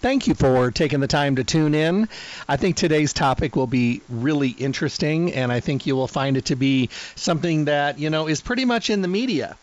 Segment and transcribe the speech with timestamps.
[0.00, 2.08] Thank you for taking the time to tune in.
[2.46, 6.46] I think today's topic will be really interesting, and I think you will find it
[6.46, 9.56] to be something that, you know, is pretty much in the media.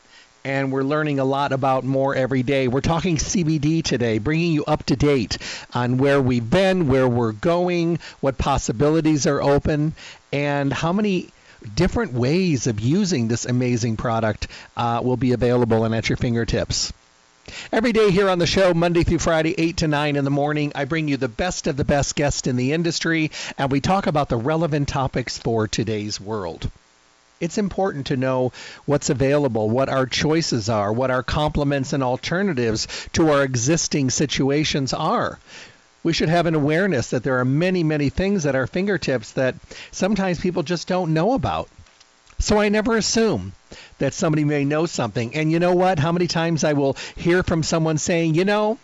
[0.43, 2.67] And we're learning a lot about more every day.
[2.67, 5.37] We're talking CBD today, bringing you up to date
[5.73, 9.93] on where we've been, where we're going, what possibilities are open,
[10.33, 11.29] and how many
[11.75, 16.91] different ways of using this amazing product uh, will be available and at your fingertips.
[17.73, 20.71] Every day here on the show, Monday through Friday, 8 to 9 in the morning,
[20.75, 24.07] I bring you the best of the best guests in the industry, and we talk
[24.07, 26.71] about the relevant topics for today's world.
[27.41, 28.53] It's important to know
[28.85, 34.93] what's available, what our choices are, what our complements and alternatives to our existing situations
[34.93, 35.37] are.
[36.01, 39.55] We should have an awareness that there are many, many things at our fingertips that
[39.91, 41.67] sometimes people just don't know about.
[42.39, 43.53] So I never assume
[43.99, 45.35] that somebody may know something.
[45.35, 45.99] And you know what?
[45.99, 48.77] How many times I will hear from someone saying, you know,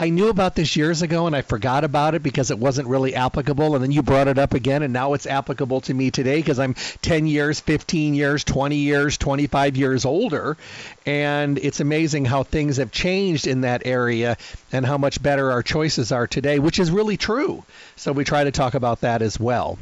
[0.00, 3.14] I knew about this years ago and I forgot about it because it wasn't really
[3.14, 3.74] applicable.
[3.74, 6.58] And then you brought it up again, and now it's applicable to me today because
[6.58, 6.72] I'm
[7.02, 10.56] 10 years, 15 years, 20 years, 25 years older.
[11.04, 14.38] And it's amazing how things have changed in that area
[14.72, 17.62] and how much better our choices are today, which is really true.
[17.96, 19.76] So we try to talk about that as well.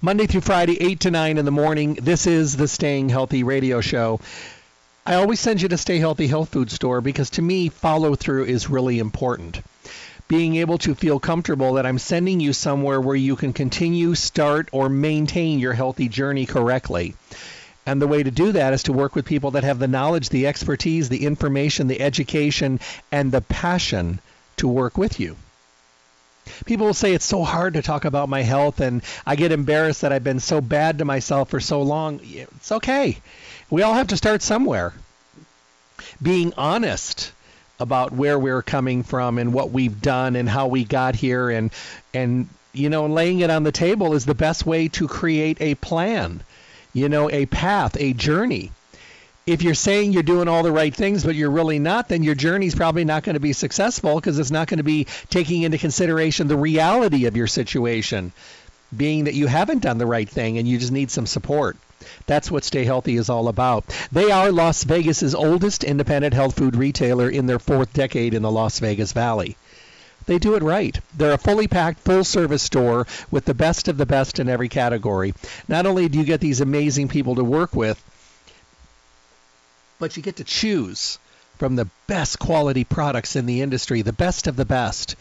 [0.00, 1.94] Monday through Friday, 8 to 9 in the morning.
[1.94, 4.20] This is the Staying Healthy radio show.
[5.06, 8.46] I always send you to Stay Healthy Health Food Store because to me, follow through
[8.46, 9.62] is really important.
[10.28, 14.68] Being able to feel comfortable that I'm sending you somewhere where you can continue, start,
[14.72, 17.14] or maintain your healthy journey correctly.
[17.86, 20.28] And the way to do that is to work with people that have the knowledge,
[20.28, 24.20] the expertise, the information, the education, and the passion
[24.56, 25.36] to work with you.
[26.64, 30.02] People will say it's so hard to talk about my health, and I get embarrassed
[30.02, 32.20] that I've been so bad to myself for so long.
[32.22, 33.18] It's okay.
[33.70, 34.92] We all have to start somewhere.
[36.20, 37.32] Being honest
[37.80, 41.70] about where we're coming from and what we've done and how we got here and
[42.14, 45.74] and you know laying it on the table is the best way to create a
[45.74, 46.40] plan
[46.92, 48.70] you know a path a journey
[49.44, 52.34] if you're saying you're doing all the right things but you're really not, then your
[52.34, 55.78] journey's probably not going to be successful because it's not going to be taking into
[55.78, 58.32] consideration the reality of your situation,
[58.96, 61.76] being that you haven't done the right thing and you just need some support.
[62.26, 63.84] That's what Stay Healthy is all about.
[64.10, 68.50] They are Las Vegas's oldest independent health food retailer in their fourth decade in the
[68.50, 69.56] Las Vegas Valley.
[70.26, 70.98] They do it right.
[71.16, 74.68] They're a fully packed, full service store with the best of the best in every
[74.68, 75.34] category.
[75.66, 78.00] Not only do you get these amazing people to work with,
[80.02, 81.16] but you get to choose
[81.58, 85.14] from the best quality products in the industry, the best of the best.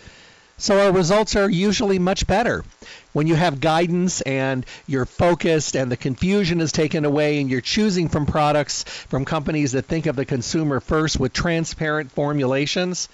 [0.57, 2.65] So our results are usually much better.
[3.13, 7.61] When you have guidance and you're focused and the confusion is taken away and you're
[7.61, 13.07] choosing from products from companies that think of the consumer first with transparent formulations,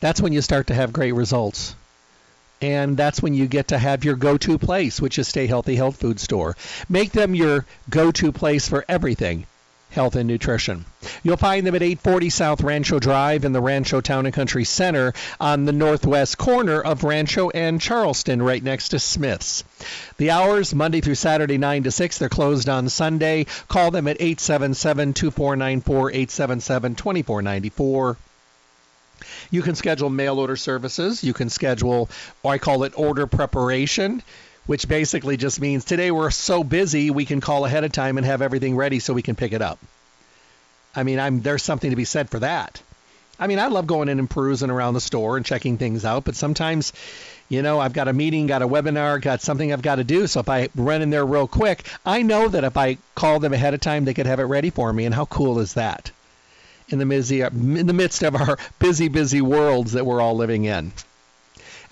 [0.00, 1.74] that's when you start to have great results.
[2.62, 5.76] And that's when you get to have your go to place, which is Stay Healthy
[5.76, 6.56] Health Food Store.
[6.88, 9.44] Make them your go to place for everything
[9.92, 10.84] health and nutrition.
[11.22, 15.12] You'll find them at 840 South Rancho Drive in the Rancho Town and Country Center
[15.40, 19.64] on the northwest corner of Rancho and Charleston, right next to Smith's.
[20.16, 22.18] The hours, Monday through Saturday, 9 to 6.
[22.18, 23.46] They're closed on Sunday.
[23.68, 28.16] Call them at 877 2494 877 2494.
[29.50, 31.22] You can schedule mail order services.
[31.22, 32.08] You can schedule,
[32.44, 34.22] I call it order preparation
[34.66, 38.26] which basically just means today we're so busy we can call ahead of time and
[38.26, 39.78] have everything ready so we can pick it up.
[40.94, 42.80] I mean, I'm there's something to be said for that.
[43.38, 46.24] I mean, I love going in and perusing around the store and checking things out,
[46.24, 46.92] but sometimes,
[47.48, 50.26] you know, I've got a meeting, got a webinar, got something I've got to do.
[50.26, 53.52] So if I run in there real quick, I know that if I call them
[53.52, 55.06] ahead of time, they could have it ready for me.
[55.06, 56.12] And how cool is that?
[56.88, 60.64] In the, busy, in the midst of our busy, busy worlds that we're all living
[60.64, 60.92] in.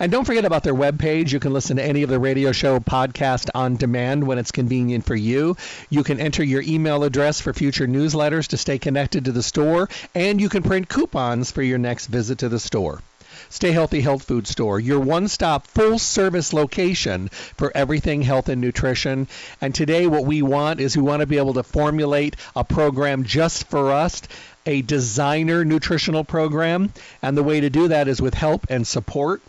[0.01, 1.31] And don't forget about their webpage.
[1.31, 5.05] You can listen to any of the radio show podcast on demand when it's convenient
[5.05, 5.57] for you.
[5.91, 9.89] You can enter your email address for future newsletters to stay connected to the store,
[10.15, 13.03] and you can print coupons for your next visit to the store.
[13.51, 18.59] Stay Healthy Health Food Store, your one stop full service location for everything health and
[18.59, 19.27] nutrition.
[19.61, 23.23] And today, what we want is we want to be able to formulate a program
[23.23, 24.23] just for us,
[24.65, 26.91] a designer nutritional program.
[27.21, 29.43] And the way to do that is with help and support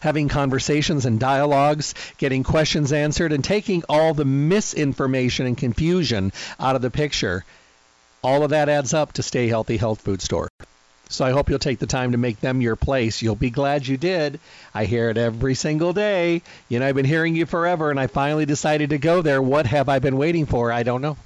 [0.00, 6.76] having conversations and dialogues, getting questions answered, and taking all the misinformation and confusion out
[6.76, 7.44] of the picture.
[8.22, 10.48] All of that adds up to Stay Healthy Health Food Store.
[11.08, 13.22] So I hope you'll take the time to make them your place.
[13.22, 14.40] You'll be glad you did.
[14.74, 16.42] I hear it every single day.
[16.68, 19.40] You know, I've been hearing you forever, and I finally decided to go there.
[19.40, 20.72] What have I been waiting for?
[20.72, 21.16] I don't know.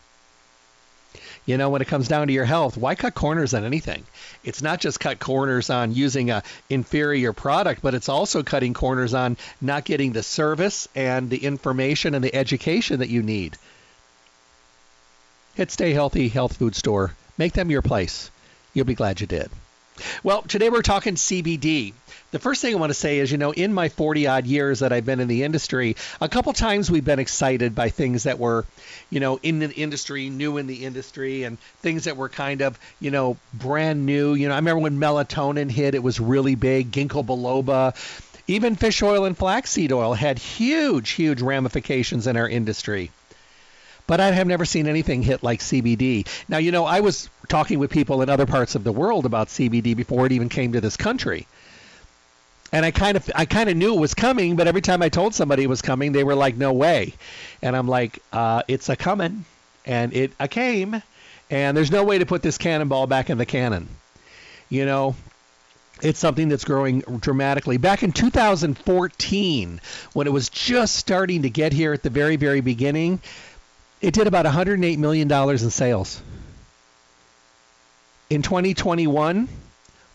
[1.51, 4.05] You know, when it comes down to your health, why cut corners on anything?
[4.45, 9.15] It's not just cut corners on using a inferior product, but it's also cutting corners
[9.15, 13.57] on not getting the service and the information and the education that you need.
[15.57, 17.17] Hit Stay Healthy Health Food Store.
[17.37, 18.31] Make them your place.
[18.73, 19.51] You'll be glad you did.
[20.23, 21.95] Well, today we're talking CBD.
[22.33, 24.81] The first thing I want to say is, you know, in my 40 odd years
[24.81, 28.39] that I've been in the industry, a couple times we've been excited by things that
[28.39, 28.67] were,
[29.11, 32.79] you know, in the industry, new in the industry, and things that were kind of,
[33.01, 34.35] you know, brand new.
[34.35, 37.97] You know, I remember when melatonin hit, it was really big, ginkgo biloba.
[38.47, 43.11] Even fish oil and flaxseed oil had huge, huge ramifications in our industry
[44.07, 46.27] but I have never seen anything hit like CBD.
[46.49, 49.47] Now, you know, I was talking with people in other parts of the world about
[49.47, 51.47] CBD before it even came to this country.
[52.73, 55.09] And I kind of I kind of knew it was coming, but every time I
[55.09, 57.15] told somebody it was coming, they were like, "No way!"
[57.63, 59.45] And I'm like, uh, "It's a coming,"
[59.85, 61.03] and it a came,
[61.51, 63.89] and there's no way to put this cannonball back in the cannon.
[64.69, 65.17] You know,
[66.01, 67.77] it's something that's growing dramatically.
[67.77, 69.81] Back in 2014,
[70.13, 73.21] when it was just starting to get here at the very, very beginning,
[74.01, 76.23] it did about 108 million dollars in sales.
[78.31, 79.49] In 2021,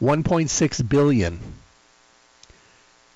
[0.02, 1.40] 1.6 billion.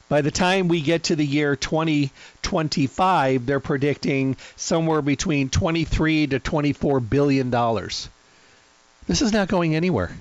[0.10, 6.40] By the time we get to the year 2025, they're predicting somewhere between 23 to
[6.40, 8.10] 24 billion dollars.
[9.08, 10.12] This is not going anywhere.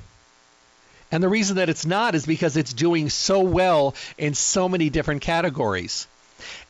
[1.11, 4.90] And the reason that it's not is because it's doing so well in so many
[4.90, 6.06] different categories.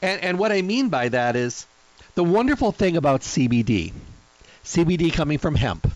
[0.00, 1.66] And, and what I mean by that is
[2.14, 3.92] the wonderful thing about CBD,
[4.64, 5.90] CBD coming from hemp.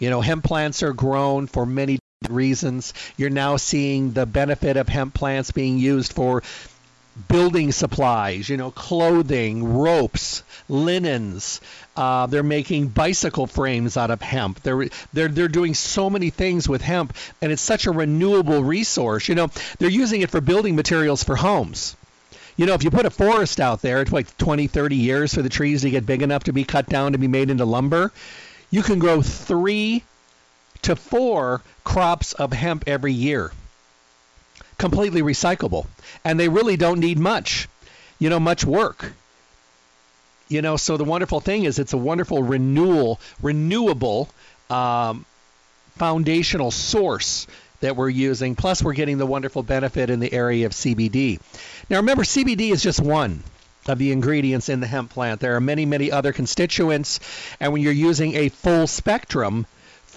[0.00, 2.94] You know, hemp plants are grown for many reasons.
[3.16, 6.42] You're now seeing the benefit of hemp plants being used for
[7.28, 11.60] building supplies, you know, clothing, ropes, linens.
[11.96, 14.62] Uh, they're making bicycle frames out of hemp.
[14.62, 19.28] They're they're they're doing so many things with hemp, and it's such a renewable resource.
[19.28, 21.96] You know, they're using it for building materials for homes
[22.56, 25.42] you know, if you put a forest out there, it's like 20, 30 years for
[25.42, 28.10] the trees to get big enough to be cut down to be made into lumber.
[28.72, 30.02] You can grow three
[30.82, 33.52] to four crops of hemp every year,
[34.78, 35.86] completely recyclable.
[36.24, 37.68] And they really don't need much,
[38.18, 39.12] you know, much work.
[40.48, 44.30] You know, so the wonderful thing is it's a wonderful renewal, renewable
[44.70, 45.26] um,
[45.96, 47.46] foundational source
[47.80, 48.56] that we're using.
[48.56, 51.40] Plus, we're getting the wonderful benefit in the area of CBD.
[51.90, 53.42] Now, remember, CBD is just one
[53.86, 55.40] of the ingredients in the hemp plant.
[55.40, 57.20] There are many, many other constituents,
[57.60, 59.66] and when you're using a full spectrum,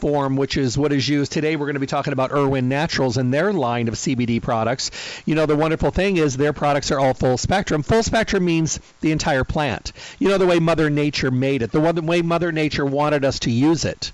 [0.01, 1.55] form, which is what is used today.
[1.55, 4.89] We're going to be talking about Irwin Naturals and their line of CBD products.
[5.25, 7.83] You know, the wonderful thing is their products are all full spectrum.
[7.83, 9.93] Full spectrum means the entire plant.
[10.19, 13.51] You know, the way Mother Nature made it, the way Mother Nature wanted us to
[13.51, 14.11] use it,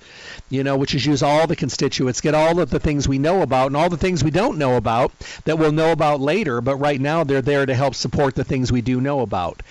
[0.50, 3.42] you know, which is use all the constituents, get all of the things we know
[3.42, 5.12] about and all the things we don't know about
[5.46, 8.72] that we'll know about later, but right now they're there to help support the things
[8.72, 9.64] we do know about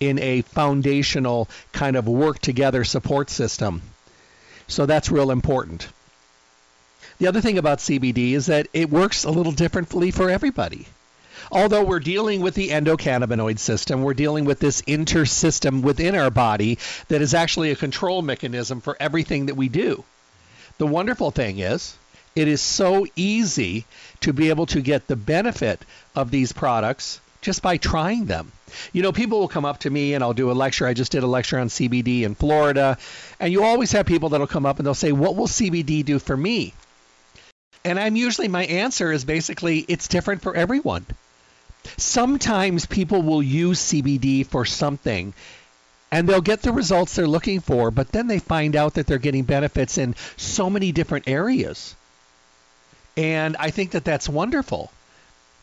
[0.00, 3.82] in a foundational kind of work together support system.
[4.68, 5.88] So that's real important.
[7.18, 10.86] The other thing about CBD is that it works a little differently for everybody.
[11.50, 16.78] Although we're dealing with the endocannabinoid system, we're dealing with this intersystem within our body
[17.08, 20.04] that is actually a control mechanism for everything that we do.
[20.76, 21.96] The wonderful thing is,
[22.36, 23.86] it is so easy
[24.20, 25.80] to be able to get the benefit
[26.14, 28.52] of these products just by trying them.
[28.92, 30.86] You know, people will come up to me and I'll do a lecture.
[30.86, 32.98] I just did a lecture on CBD in Florida.
[33.40, 36.18] And you always have people that'll come up and they'll say, What will CBD do
[36.18, 36.74] for me?
[37.84, 41.06] And I'm usually my answer is basically it's different for everyone.
[41.96, 45.32] Sometimes people will use CBD for something
[46.10, 49.18] and they'll get the results they're looking for, but then they find out that they're
[49.18, 51.94] getting benefits in so many different areas.
[53.16, 54.90] And I think that that's wonderful.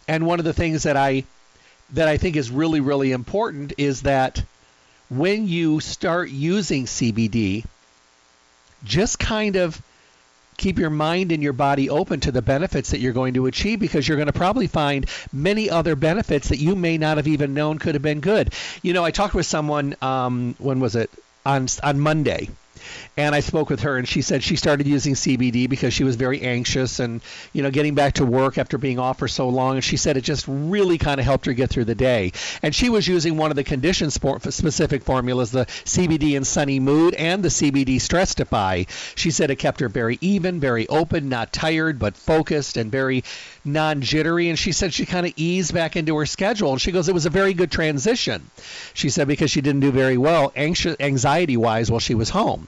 [0.07, 1.23] And one of the things that I
[1.93, 4.43] that I think is really really important is that
[5.09, 7.63] when you start using CBD,
[8.83, 9.81] just kind of
[10.57, 13.79] keep your mind and your body open to the benefits that you're going to achieve
[13.79, 17.53] because you're going to probably find many other benefits that you may not have even
[17.53, 18.53] known could have been good.
[18.81, 21.09] You know, I talked with someone, um, when was it?
[21.45, 22.49] On, on Monday
[23.17, 26.15] and I spoke with her, and she said she started using CBD because she was
[26.15, 27.21] very anxious and,
[27.53, 29.75] you know, getting back to work after being off for so long.
[29.75, 32.33] And she said it just really kind of helped her get through the day.
[32.61, 37.13] And she was using one of the condition specific formulas, the CBD and Sunny Mood
[37.15, 38.87] and the CBD Stressify.
[39.15, 43.23] She said it kept her very even, very open, not tired, but focused and very
[43.63, 44.49] non jittery.
[44.49, 46.71] And she said she kind of eased back into her schedule.
[46.71, 48.49] And she goes, it was a very good transition.
[48.93, 52.67] She said because she didn't do very well anxiety wise while she was home.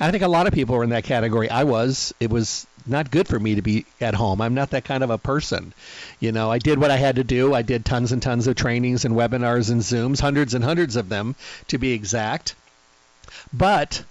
[0.00, 1.48] I think a lot of people were in that category.
[1.48, 2.12] I was.
[2.18, 4.40] It was not good for me to be at home.
[4.40, 5.72] I'm not that kind of a person.
[6.20, 7.54] You know, I did what I had to do.
[7.54, 11.08] I did tons and tons of trainings and webinars and Zooms, hundreds and hundreds of
[11.08, 11.36] them
[11.68, 12.54] to be exact.
[13.52, 14.04] But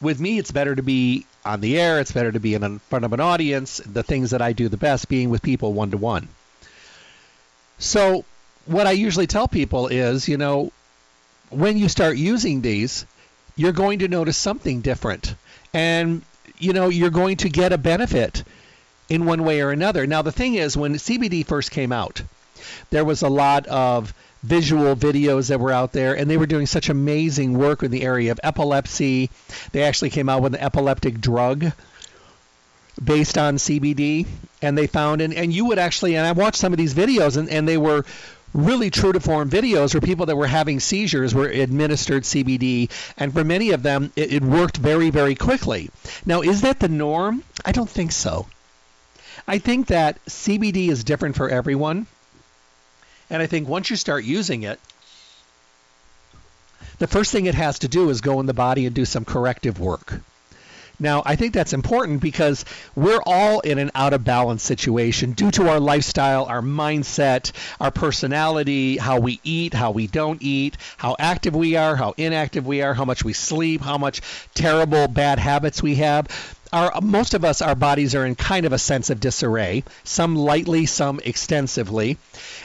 [0.00, 2.00] with me, it's better to be on the air.
[2.00, 3.80] It's better to be in front of an audience.
[3.84, 6.28] The things that I do the best being with people one to one.
[7.78, 8.24] So,
[8.66, 10.72] what I usually tell people is, you know,
[11.50, 13.04] when you start using these,
[13.56, 15.34] you're going to notice something different.
[15.74, 16.22] And,
[16.58, 18.44] you know, you're going to get a benefit
[19.08, 20.06] in one way or another.
[20.06, 22.22] Now, the thing is, when CBD first came out,
[22.90, 26.66] there was a lot of visual videos that were out there, and they were doing
[26.66, 29.30] such amazing work in the area of epilepsy.
[29.72, 31.72] They actually came out with an epileptic drug
[33.02, 34.26] based on CBD,
[34.60, 37.36] and they found, and, and you would actually, and I watched some of these videos,
[37.36, 38.04] and, and they were
[38.54, 43.32] really true to form videos where people that were having seizures were administered CBD, and
[43.32, 45.90] for many of them, it, it, worked very, very quickly.
[46.26, 47.42] Now, is that the norm?
[47.64, 48.46] I don't think so.
[49.46, 52.06] I think that CBD is different for everyone,
[53.30, 54.78] and I think once you start using it,
[56.98, 59.24] the first thing it has to do is go in the body and do some
[59.24, 60.20] corrective work.
[61.02, 65.50] Now, I think that's important because we're all in an out of balance situation due
[65.50, 71.16] to our lifestyle, our mindset, our personality, how we eat, how we don't eat, how
[71.18, 74.20] active we are, how inactive we are, how much we sleep, how much
[74.54, 76.28] terrible bad habits we have.
[76.72, 80.36] Our most of us our bodies are in kind of a sense of disarray some
[80.36, 82.16] lightly some extensively.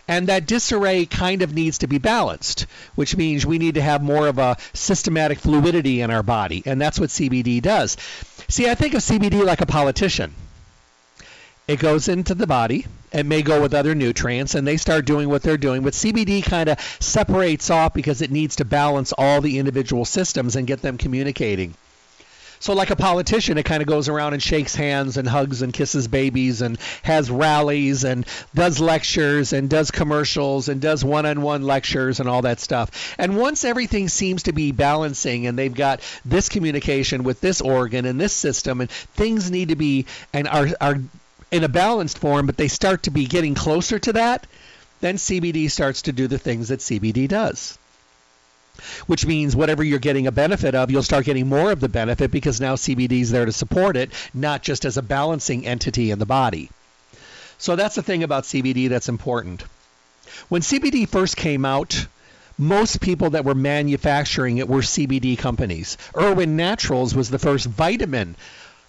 [0.07, 4.01] And that disarray kind of needs to be balanced which means we need to have
[4.01, 6.63] more of a systematic fluidity in our body.
[6.65, 7.97] And that's what CBD does
[8.47, 10.33] see i think of CBD like a politician.
[11.67, 12.85] It goes into the body.
[13.11, 15.83] It may go with other nutrients and they start doing what they're doing.
[15.83, 20.55] But cbd kind of separates off because it needs to balance all the individual systems
[20.55, 21.73] and get them communicating
[22.59, 25.73] so, like a politician, it kind of goes around and shakes hands and hugs and
[25.73, 31.41] kisses babies and has rallies and does lectures and does commercials and does one on
[31.41, 33.15] one lectures and all that stuff.
[33.17, 38.05] And once everything seems to be balancing and they've got this communication with this organ
[38.05, 40.97] and this system and things need to be and are, are
[41.51, 44.47] in a balanced form, but they start to be getting closer to that,
[44.99, 47.77] then CBD starts to do the things that CBD does
[49.05, 52.31] which means whatever you're getting a benefit of, you'll start getting more of the benefit
[52.31, 56.19] because now CBD is there to support it, not just as a balancing entity in
[56.19, 56.69] the body.
[57.57, 59.63] So that's the thing about CBD that's important.
[60.49, 62.05] When CBD first came out,
[62.57, 65.97] most people that were manufacturing it were CBD companies.
[66.15, 68.35] Irwin Naturals was the first vitamin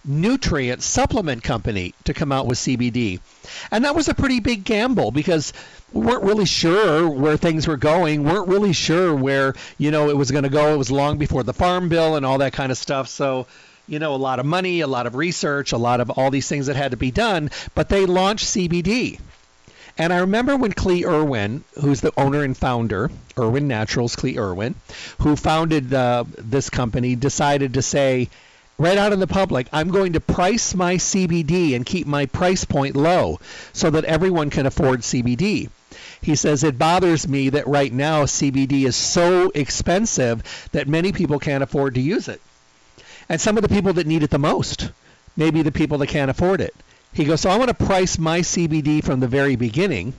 [0.08, 3.20] nutrient supplement company to come out with CBD.
[3.70, 5.52] And that was a pretty big gamble because
[5.92, 10.16] we weren't really sure where things were going, weren't really sure where, you know, it
[10.16, 10.72] was going to go.
[10.74, 13.08] It was long before the farm bill and all that kind of stuff.
[13.08, 13.46] So,
[13.86, 16.48] you know, a lot of money, a lot of research, a lot of all these
[16.48, 19.20] things that had to be done, but they launched CBD.
[19.98, 24.76] And I remember when Klee Irwin, who's the owner and founder, Irwin Naturals, Klee Irwin,
[25.20, 28.28] who founded uh, this company, decided to say,
[28.78, 32.64] right out in the public, I'm going to price my CBD and keep my price
[32.64, 33.40] point low
[33.72, 35.68] so that everyone can afford CBD.
[36.20, 40.42] He says, It bothers me that right now CBD is so expensive
[40.72, 42.40] that many people can't afford to use it.
[43.28, 44.90] And some of the people that need it the most,
[45.36, 46.74] maybe the people that can't afford it.
[47.12, 50.14] He goes, So I want to price my CBD from the very beginning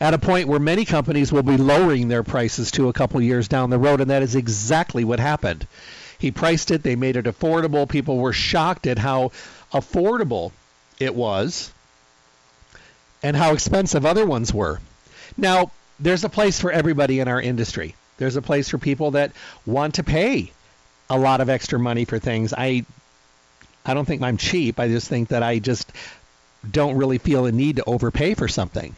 [0.00, 3.48] at a point where many companies will be lowering their prices to a couple years
[3.48, 5.66] down the road, and that is exactly what happened.
[6.18, 7.88] He priced it, they made it affordable.
[7.88, 9.30] People were shocked at how
[9.72, 10.52] affordable
[10.98, 11.72] it was
[13.22, 14.80] and how expensive other ones were.
[15.36, 15.70] Now,
[16.00, 17.94] there's a place for everybody in our industry.
[18.18, 19.32] There's a place for people that
[19.64, 20.52] want to pay
[21.10, 22.52] a lot of extra money for things.
[22.56, 22.84] I
[23.84, 24.78] I don't think I'm cheap.
[24.78, 25.90] I just think that I just
[26.68, 28.94] don't really feel a need to overpay for something.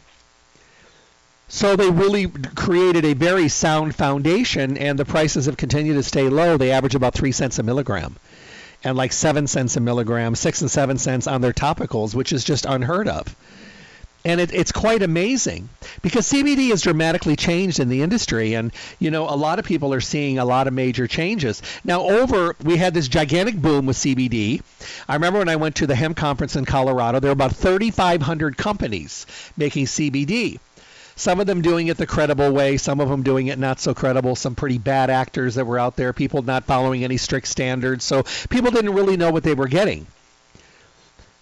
[1.53, 6.29] So they really created a very sound foundation, and the prices have continued to stay
[6.29, 6.55] low.
[6.55, 8.15] They average about three cents a milligram,
[8.85, 12.45] and like seven cents a milligram, six and seven cents on their topicals, which is
[12.45, 13.35] just unheard of
[14.23, 15.69] and it, it's quite amazing
[16.01, 19.93] because CBD has dramatically changed in the industry, and you know a lot of people
[19.93, 21.61] are seeing a lot of major changes.
[21.83, 24.61] Now, over we had this gigantic boom with CBD.
[25.07, 28.57] I remember when I went to the hemp conference in Colorado, there were about 3,500
[28.57, 29.25] companies
[29.57, 30.59] making CBD.
[31.21, 33.93] Some of them doing it the credible way, some of them doing it not so
[33.93, 38.03] credible, some pretty bad actors that were out there, people not following any strict standards.
[38.03, 40.07] So people didn't really know what they were getting.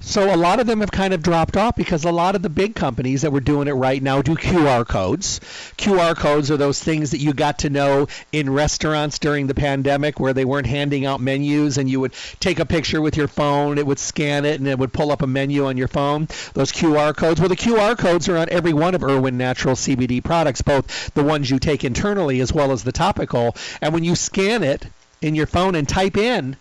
[0.01, 2.49] So a lot of them have kind of dropped off because a lot of the
[2.49, 5.41] big companies that were doing it right now do QR codes.
[5.77, 10.17] QR codes are those things that you got to know in restaurants during the pandemic
[10.17, 13.77] where they weren't handing out menus and you would take a picture with your phone,
[13.77, 16.29] it would scan it and it would pull up a menu on your phone.
[16.53, 20.23] Those QR codes, well the QR codes are on every one of Irwin Natural CBD
[20.23, 23.55] products, both the ones you take internally as well as the topical.
[23.81, 24.87] And when you scan it
[25.21, 26.55] in your phone and type in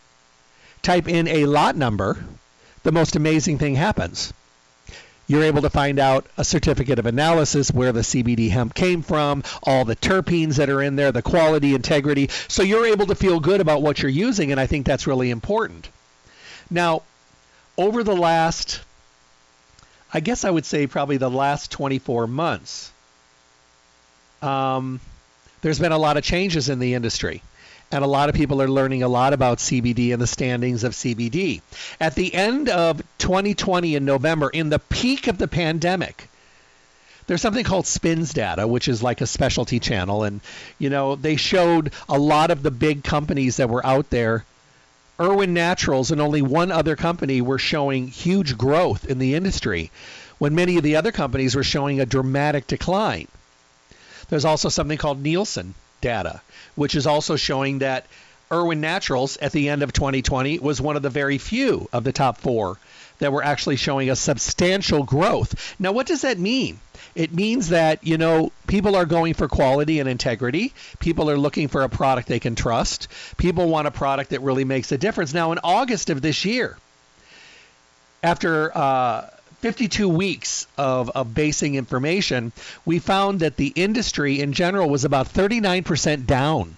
[0.82, 2.18] type in a lot number
[2.88, 4.32] the most amazing thing happens.
[5.26, 9.42] You're able to find out a certificate of analysis where the CBD hemp came from,
[9.62, 12.30] all the terpenes that are in there, the quality, integrity.
[12.48, 15.28] So you're able to feel good about what you're using, and I think that's really
[15.28, 15.90] important.
[16.70, 17.02] Now,
[17.76, 18.80] over the last,
[20.14, 22.90] I guess I would say probably the last 24 months,
[24.40, 24.98] um,
[25.60, 27.42] there's been a lot of changes in the industry
[27.90, 30.92] and a lot of people are learning a lot about CBD and the standings of
[30.92, 31.62] CBD.
[32.00, 36.28] At the end of 2020 in November, in the peak of the pandemic,
[37.26, 40.24] there's something called spins data which is like a specialty channel.
[40.24, 40.40] And
[40.78, 44.44] you know they showed a lot of the big companies that were out there.
[45.20, 49.90] Irwin naturals and only one other company were showing huge growth in the industry
[50.38, 53.26] when many of the other companies were showing a dramatic decline.
[54.28, 56.40] There's also something called nielsen data
[56.78, 58.06] which is also showing that
[58.50, 62.12] Irwin Naturals at the end of 2020 was one of the very few of the
[62.12, 62.78] top four
[63.18, 65.74] that were actually showing a substantial growth.
[65.78, 66.78] Now, what does that mean?
[67.16, 70.72] It means that, you know, people are going for quality and integrity.
[71.00, 73.08] People are looking for a product they can trust.
[73.36, 75.34] People want a product that really makes a difference.
[75.34, 76.78] Now, in August of this year,
[78.22, 82.52] after uh, 52 weeks of, of basing information,
[82.84, 86.76] we found that the industry in general was about 39% down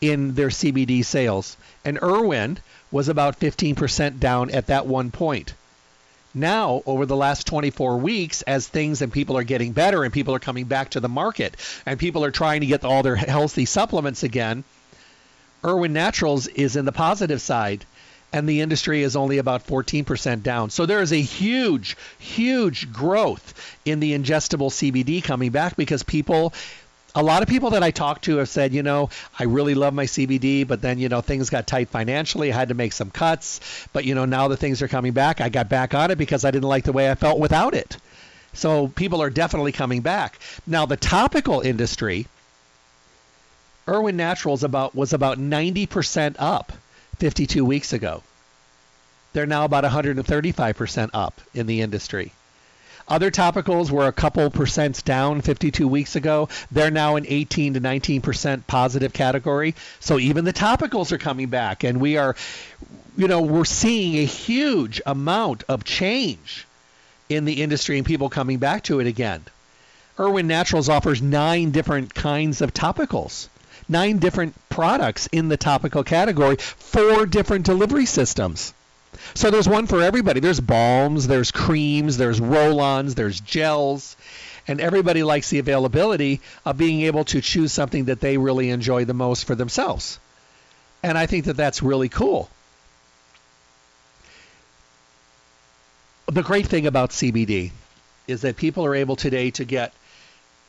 [0.00, 1.56] in their CBD sales.
[1.84, 2.58] And Irwin
[2.90, 5.54] was about 15% down at that one point.
[6.34, 10.34] Now, over the last 24 weeks, as things and people are getting better and people
[10.34, 13.64] are coming back to the market and people are trying to get all their healthy
[13.64, 14.64] supplements again,
[15.64, 17.86] Irwin Naturals is in the positive side
[18.32, 20.70] and the industry is only about 14% down.
[20.70, 26.52] So there is a huge, huge growth in the ingestible CBD coming back because people
[27.14, 29.94] a lot of people that I talked to have said, you know, I really love
[29.94, 32.52] my CBD, but then, you know, things got tight financially.
[32.52, 33.60] I had to make some cuts.
[33.92, 36.44] But, you know, now that things are coming back, I got back on it because
[36.44, 37.96] I didn't like the way I felt without it.
[38.52, 40.38] So people are definitely coming back.
[40.66, 42.26] Now, the topical industry,
[43.88, 46.72] Irwin Naturals about was about 90% up
[47.18, 48.22] 52 weeks ago.
[49.32, 52.32] They're now about 135% up in the industry.
[53.06, 56.48] Other topicals were a couple percents down 52 weeks ago.
[56.70, 59.74] They're now in 18 to 19% positive category.
[59.98, 62.36] So even the topicals are coming back, and we are,
[63.16, 66.66] you know, we're seeing a huge amount of change
[67.30, 69.42] in the industry and people coming back to it again.
[70.20, 73.48] Irwin Naturals offers nine different kinds of topicals
[73.88, 78.74] nine different products in the topical category, four different delivery systems.
[79.34, 80.40] So there's one for everybody.
[80.40, 84.16] There's balms, there's creams, there's roll-ons, there's gels,
[84.66, 89.04] and everybody likes the availability of being able to choose something that they really enjoy
[89.04, 90.18] the most for themselves.
[91.02, 92.50] And I think that that's really cool.
[96.26, 97.70] The great thing about CBD
[98.26, 99.94] is that people are able today to get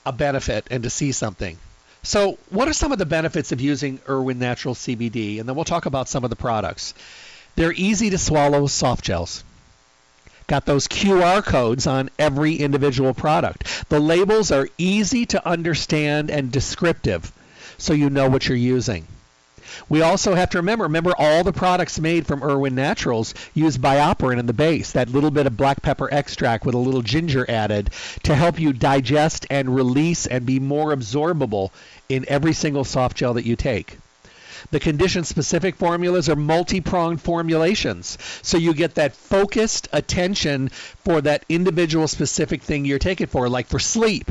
[0.05, 1.58] a benefit and to see something.
[2.03, 5.39] So, what are some of the benefits of using Irwin Natural CBD?
[5.39, 6.93] And then we'll talk about some of the products.
[7.55, 9.43] They're easy to swallow soft gels.
[10.47, 13.89] Got those QR codes on every individual product.
[13.89, 17.31] The labels are easy to understand and descriptive,
[17.77, 19.05] so you know what you're using.
[19.88, 24.39] We also have to remember, remember all the products made from Irwin Naturals use BioPerine
[24.39, 27.89] in the base, that little bit of black pepper extract with a little ginger added
[28.23, 31.71] to help you digest and release and be more absorbable
[32.08, 33.97] in every single soft gel that you take.
[34.71, 38.17] The condition specific formulas are multi pronged formulations.
[38.41, 43.67] So you get that focused attention for that individual specific thing you're taking for, like
[43.67, 44.29] for sleep,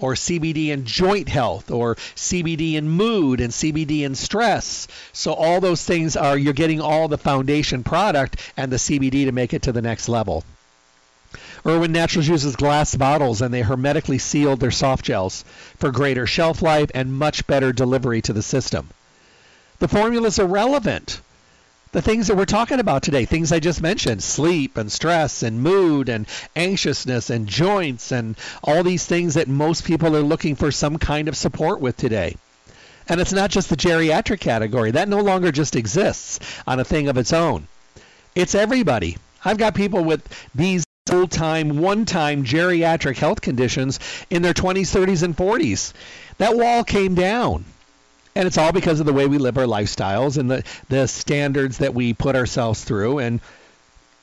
[0.00, 4.86] or CBD in joint health, or CBD in mood, and CBD in stress.
[5.12, 9.32] So all those things are, you're getting all the foundation product and the CBD to
[9.32, 10.44] make it to the next level.
[11.66, 15.44] Irwin Naturals uses glass bottles and they hermetically sealed their soft gels
[15.76, 18.88] for greater shelf life and much better delivery to the system.
[19.78, 21.20] The formulas are relevant.
[21.90, 25.62] The things that we're talking about today, things I just mentioned, sleep and stress and
[25.62, 30.70] mood and anxiousness and joints and all these things that most people are looking for
[30.70, 32.36] some kind of support with today.
[33.08, 34.90] And it's not just the geriatric category.
[34.90, 37.66] That no longer just exists on a thing of its own.
[38.34, 39.16] It's everybody.
[39.42, 40.22] I've got people with
[40.54, 43.98] these full time, one time geriatric health conditions
[44.28, 45.94] in their 20s, 30s, and 40s.
[46.36, 47.64] That wall came down.
[48.38, 51.78] And it's all because of the way we live our lifestyles and the, the standards
[51.78, 53.40] that we put ourselves through and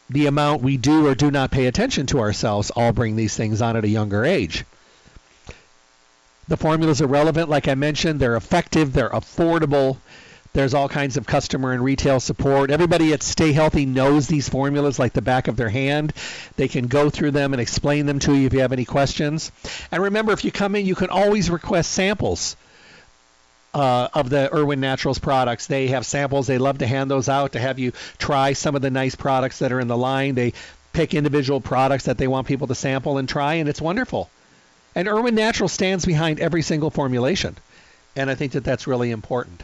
[0.09, 3.61] the amount we do or do not pay attention to ourselves all bring these things
[3.61, 4.63] on at a younger age.
[6.47, 8.21] The formulas are relevant, like I mentioned.
[8.21, 9.97] They're effective, they're affordable.
[10.53, 12.71] There's all kinds of customer and retail support.
[12.71, 16.13] Everybody at Stay Healthy knows these formulas like the back of their hand.
[16.55, 19.51] They can go through them and explain them to you if you have any questions.
[19.91, 22.55] And remember, if you come in, you can always request samples
[23.75, 25.67] uh, of the Irwin Naturals products.
[25.67, 26.47] They have samples.
[26.47, 29.59] They love to hand those out to have you try some of the nice products
[29.59, 30.33] that are in the line.
[30.33, 30.53] They
[30.93, 34.29] pick individual products that they want people to sample and try, and it's wonderful.
[34.95, 37.57] And Irwin Natural stands behind every single formulation,
[38.15, 39.61] and I think that that's really important.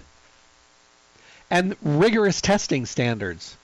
[1.50, 3.56] And rigorous testing standards,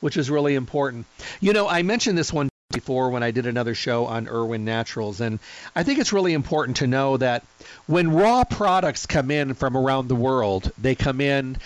[0.00, 1.06] which is really important.
[1.40, 5.20] You know, I mentioned this one before when I did another show on Irwin Naturals.
[5.20, 5.38] And
[5.76, 7.44] I think it's really important to know that
[7.86, 11.56] when raw products come in from around the world, they come in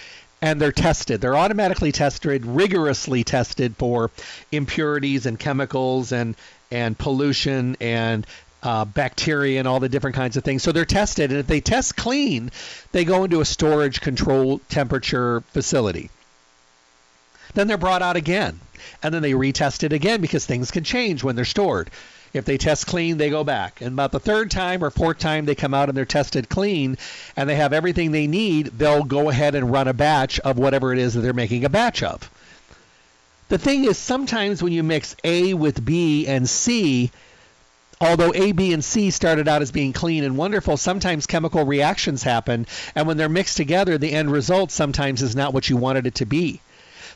[0.42, 1.20] and they're tested.
[1.20, 4.10] They're automatically tested, rigorously tested for
[4.52, 6.34] impurities and chemicals and,
[6.70, 8.26] and pollution and
[8.62, 10.62] uh, bacteria and all the different kinds of things.
[10.62, 12.50] So they're tested, and if they test clean,
[12.92, 16.10] they go into a storage control temperature facility.
[17.54, 18.60] Then they're brought out again
[19.02, 21.90] and then they retest it again because things can change when they're stored.
[22.32, 23.80] If they test clean, they go back.
[23.80, 26.98] And about the third time or fourth time they come out and they're tested clean
[27.36, 30.92] and they have everything they need, they'll go ahead and run a batch of whatever
[30.92, 32.30] it is that they're making a batch of.
[33.48, 37.12] The thing is, sometimes when you mix A with B and C,
[38.00, 42.24] although A, B, and C started out as being clean and wonderful, sometimes chemical reactions
[42.24, 42.66] happen.
[42.94, 46.16] And when they're mixed together, the end result sometimes is not what you wanted it
[46.16, 46.60] to be.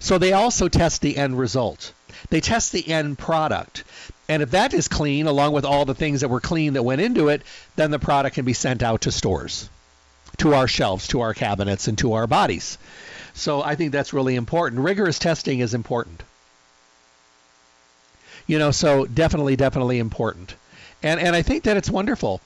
[0.01, 1.93] So they also test the end result.
[2.31, 3.85] They test the end product.
[4.29, 7.03] And if that is clean, along with all the things that were clean that went
[7.03, 7.43] into it,
[7.77, 9.69] then the product can be sent out to stores,
[10.39, 12.79] to our shelves, to our cabinets, and to our bodies.
[13.35, 14.81] So I think that's really important.
[14.81, 16.23] Rigorous testing is important.
[18.47, 20.55] You know, so definitely, definitely important.
[21.03, 22.41] And and I think that it's wonderful.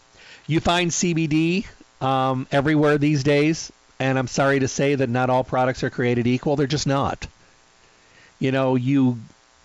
[0.47, 1.67] You find CBD
[2.01, 6.27] um, everywhere these days, and I'm sorry to say that not all products are created
[6.27, 6.57] equal.
[6.57, 7.27] They're just not
[8.39, 9.19] you know, you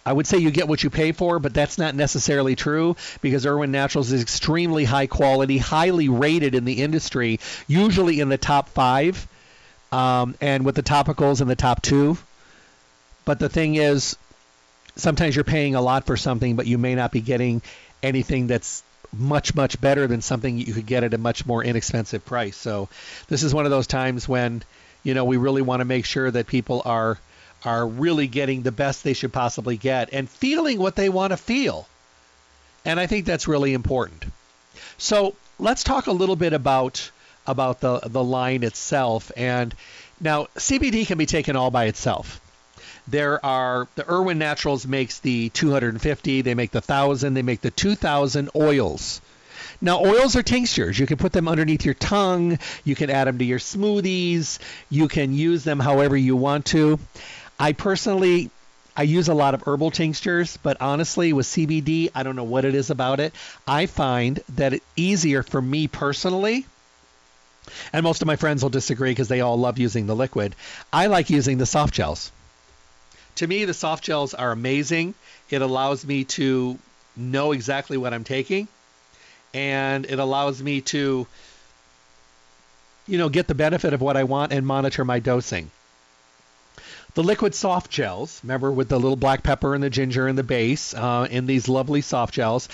[0.06, 3.46] I would say you get what you pay for, but that's not necessarily true because
[3.46, 8.70] Irwin Naturals is extremely high quality, highly rated in the industry, usually in the top
[8.70, 9.28] five,
[9.92, 12.18] um, and with the topicals in the top two.
[13.26, 14.18] But the thing is,
[14.96, 17.62] sometimes you're paying a lot for something, but you may not be getting
[18.02, 18.82] anything that's
[19.16, 22.56] much, much better than something you could get at a much more inexpensive price.
[22.56, 22.90] So
[23.28, 24.64] this is one of those times when,
[25.04, 27.20] you know, we really want to make sure that people are
[27.64, 31.38] are really getting the best they should possibly get and feeling what they want to
[31.38, 31.88] feel.
[32.86, 34.26] And I think that's really important.
[34.98, 37.12] So let's talk a little bit about
[37.46, 39.32] about the the line itself.
[39.36, 39.74] And
[40.20, 42.40] now CBD can be taken all by itself.
[43.08, 47.72] There are the Irwin Naturals makes the 250, they make the 1000, they make the
[47.72, 49.20] 2000 oils.
[49.82, 51.00] Now, oils are tinctures.
[51.00, 52.60] You can put them underneath your tongue.
[52.84, 54.60] You can add them to your smoothies.
[54.90, 57.00] You can use them however you want to.
[57.60, 58.50] I personally
[58.96, 62.66] I use a lot of herbal tinctures, but honestly, with CBD, I don't know what
[62.66, 63.34] it is about it.
[63.68, 66.66] I find that it's easier for me personally,
[67.94, 70.56] and most of my friends will disagree because they all love using the liquid.
[70.92, 72.32] I like using the soft gels.
[73.36, 75.14] To me, the soft gels are amazing.
[75.50, 76.78] It allows me to
[77.16, 78.68] know exactly what I'm taking,
[79.54, 81.26] and it allows me to
[83.08, 85.72] you know, get the benefit of what I want and monitor my dosing.
[87.16, 90.44] The liquid soft gels, remember with the little black pepper and the ginger and the
[90.44, 92.70] base uh, in these lovely soft gels.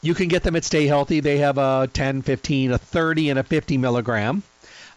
[0.00, 1.20] You can get them at Stay Healthy.
[1.20, 4.42] They have a 10, 15, a 30, and a 50 milligram.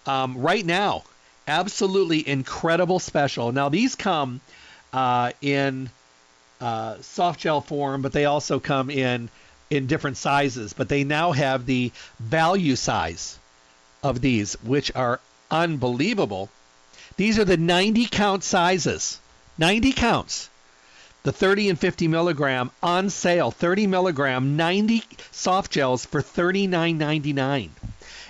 [0.05, 1.03] Um, right now,
[1.47, 3.51] absolutely incredible special.
[3.51, 4.39] Now, these come
[4.93, 5.89] uh, in
[6.61, 9.29] uh, soft gel form, but they also come in
[9.69, 10.73] in different sizes.
[10.73, 13.37] But they now have the value size
[14.03, 15.19] of these, which are
[15.51, 16.49] unbelievable.
[17.19, 19.19] These are the 90 count sizes.
[19.57, 20.49] 90 counts.
[21.23, 23.51] The 30 and 50 milligram on sale.
[23.51, 27.71] 30 milligram, 90 soft gels for $39.99.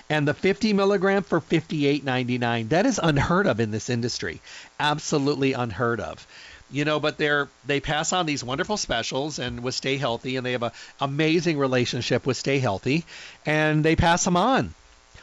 [0.09, 2.69] And the 50 milligram for $58.99.
[2.69, 4.41] That is unheard of in this industry.
[4.79, 6.25] Absolutely unheard of
[6.71, 10.45] you know but they're they pass on these wonderful specials and with stay healthy and
[10.45, 13.05] they have an amazing relationship with stay healthy
[13.43, 14.73] and they pass them on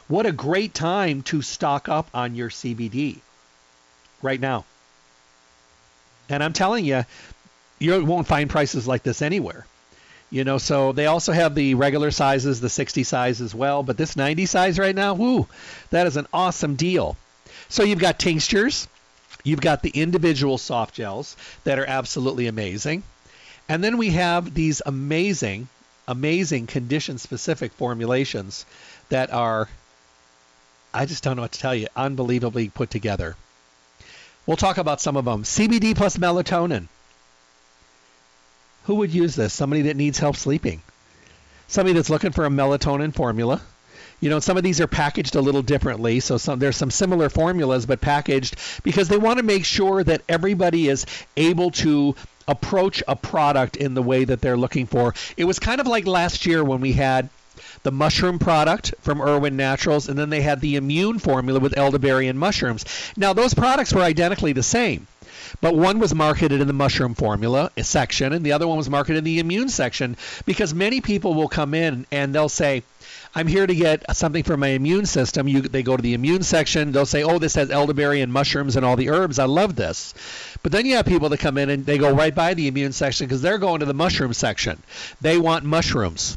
[0.09, 3.21] what a great time to stock up on your cbd
[4.23, 4.65] right now
[6.29, 7.05] and i'm telling you
[7.79, 9.67] you won't find prices like this anywhere
[10.31, 13.97] you know so they also have the regular sizes the 60 size as well but
[13.97, 15.47] this 90 size right now whoo
[15.91, 17.17] that is an awesome deal
[17.69, 18.89] so you've got tinctures
[19.47, 23.05] You've got the individual soft gels that are absolutely amazing.
[23.69, 25.69] And then we have these amazing,
[26.09, 28.67] amazing condition specific formulations
[29.09, 29.69] that are,
[30.93, 33.37] I just don't know what to tell you, unbelievably put together.
[34.47, 35.43] We'll talk about some of them.
[35.43, 36.87] CBD plus melatonin.
[38.85, 39.53] Who would use this?
[39.53, 40.83] Somebody that needs help sleeping.
[41.69, 43.61] Somebody that's looking for a melatonin formula
[44.21, 46.21] you know, some of these are packaged a little differently.
[46.21, 50.23] So some, there's some similar formulas, but packaged because they want to make sure that
[50.29, 51.07] everybody is
[51.37, 52.15] able to
[52.49, 55.15] approach a product in the way that they're looking for.
[55.37, 57.29] It was kind of like last year when we had
[57.87, 62.27] the mushroom product from Irwin Naturals, and then they had the immune formula with elderberry
[62.27, 62.85] and mushrooms.
[63.17, 65.07] Now, those products were identically the same.
[65.61, 69.19] But one was marketed in the mushroom formula section, and the other one was marketed
[69.19, 72.83] in the immune section because many people will come in and they'll say,
[73.37, 75.47] I'm here to get something for my immune system.
[75.47, 76.91] You, they go to the immune section.
[76.91, 79.39] They'll say, oh, this has elderberry and mushrooms and all the herbs.
[79.39, 80.13] I love this.
[80.65, 82.93] But then you have people that come in and they go right by the immune
[82.93, 84.83] section because they're going to the mushroom section.
[85.21, 86.37] They want mushrooms.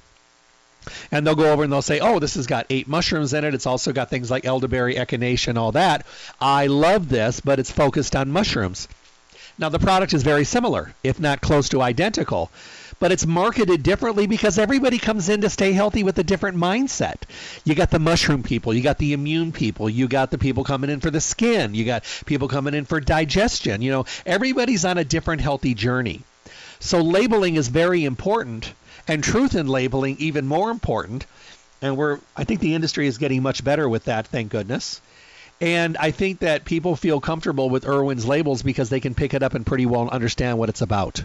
[1.12, 3.54] And they'll go over and they'll say, oh, this has got eight mushrooms in it.
[3.54, 6.06] It's also got things like elderberry, echinacea, and all that.
[6.39, 8.88] I love this, but it's focused on mushrooms.
[9.58, 12.49] Now, the product is very similar, if not close to identical
[12.99, 17.15] but it's marketed differently because everybody comes in to stay healthy with a different mindset.
[17.63, 20.89] You got the mushroom people, you got the immune people, you got the people coming
[20.89, 23.82] in for the skin, you got people coming in for digestion.
[23.82, 26.21] You know, everybody's on a different healthy journey.
[26.80, 28.73] So labeling is very important
[29.10, 31.26] and truth in labeling even more important.
[31.82, 35.02] And we're I think the industry is getting much better with that, thank goodness.
[35.60, 39.43] And I think that people feel comfortable with Irwin's labels because they can pick it
[39.43, 41.22] up and pretty well understand what it's about.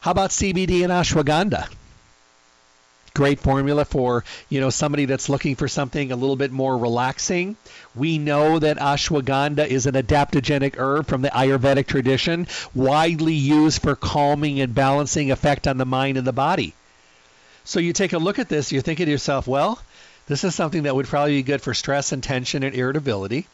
[0.00, 1.68] How about CBD and ashwagandha?
[3.14, 7.56] Great formula for, you know, somebody that's looking for something a little bit more relaxing.
[7.94, 13.96] We know that ashwagandha is an adaptogenic herb from the Ayurvedic tradition, widely used for
[13.96, 16.74] calming and balancing effect on the mind and the body.
[17.64, 19.78] So you take a look at this, you're thinking to yourself, well,
[20.26, 23.46] this is something that would probably be good for stress and tension and irritability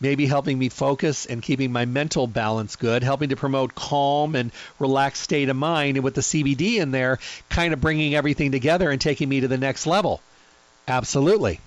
[0.00, 4.52] maybe helping me focus and keeping my mental balance good, helping to promote calm and
[4.78, 5.96] relaxed state of mind.
[5.96, 9.48] And with the CBD in there, kind of bringing everything together and taking me to
[9.48, 10.20] the next level.
[10.86, 11.60] Absolutely.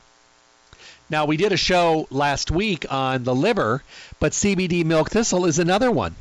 [1.10, 3.84] Now, we did a show last week on the liver,
[4.20, 6.16] but CBD milk thistle is another one.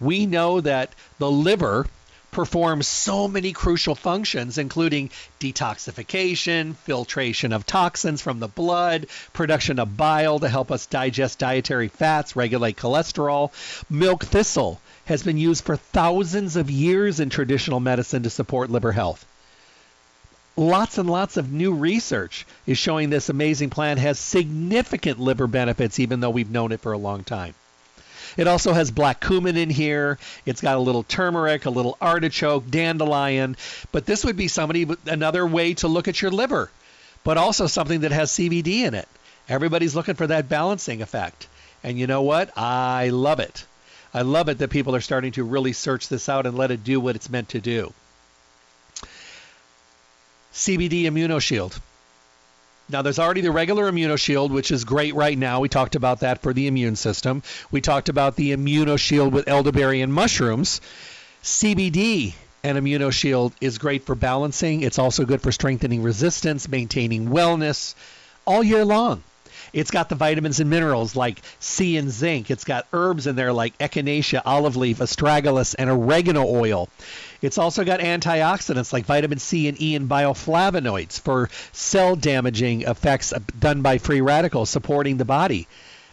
[0.00, 1.86] We know that the liver
[2.30, 5.10] performs so many crucial functions, including
[5.40, 11.88] detoxification, filtration of toxins from the blood, production of bile to help us digest dietary
[11.88, 13.50] fats, regulate cholesterol.
[13.90, 18.92] Milk thistle has been used for thousands of years in traditional medicine to support liver
[18.92, 19.24] health.
[20.56, 26.00] Lots and lots of new research is showing this amazing plant has significant liver benefits,
[26.00, 27.54] even though we've known it for a long time.
[28.36, 30.18] It also has black cumin in here.
[30.46, 33.56] It's got a little turmeric, a little artichoke, dandelion.
[33.92, 36.70] But this would be somebody another way to look at your liver,
[37.24, 39.08] but also something that has CBD in it.
[39.48, 41.48] Everybody's looking for that balancing effect.
[41.82, 42.56] And you know what?
[42.56, 43.64] I love it.
[44.12, 46.84] I love it that people are starting to really search this out and let it
[46.84, 47.92] do what it's meant to do.
[50.52, 51.78] CBD Immunoshield.
[52.90, 55.60] Now, there's already the regular immunoshield, which is great right now.
[55.60, 57.42] We talked about that for the immune system.
[57.70, 60.80] We talked about the immunoshield with elderberry and mushrooms.
[61.42, 62.32] CBD
[62.64, 64.82] and immunoshield is great for balancing.
[64.82, 67.94] It's also good for strengthening resistance, maintaining wellness
[68.46, 69.22] all year long.
[69.78, 72.50] It's got the vitamins and minerals like C and zinc.
[72.50, 76.88] It's got herbs in there like echinacea, olive leaf, astragalus, and oregano oil.
[77.40, 83.32] It's also got antioxidants like vitamin C and E and bioflavonoids for cell damaging effects
[83.58, 85.68] done by free radicals supporting the body.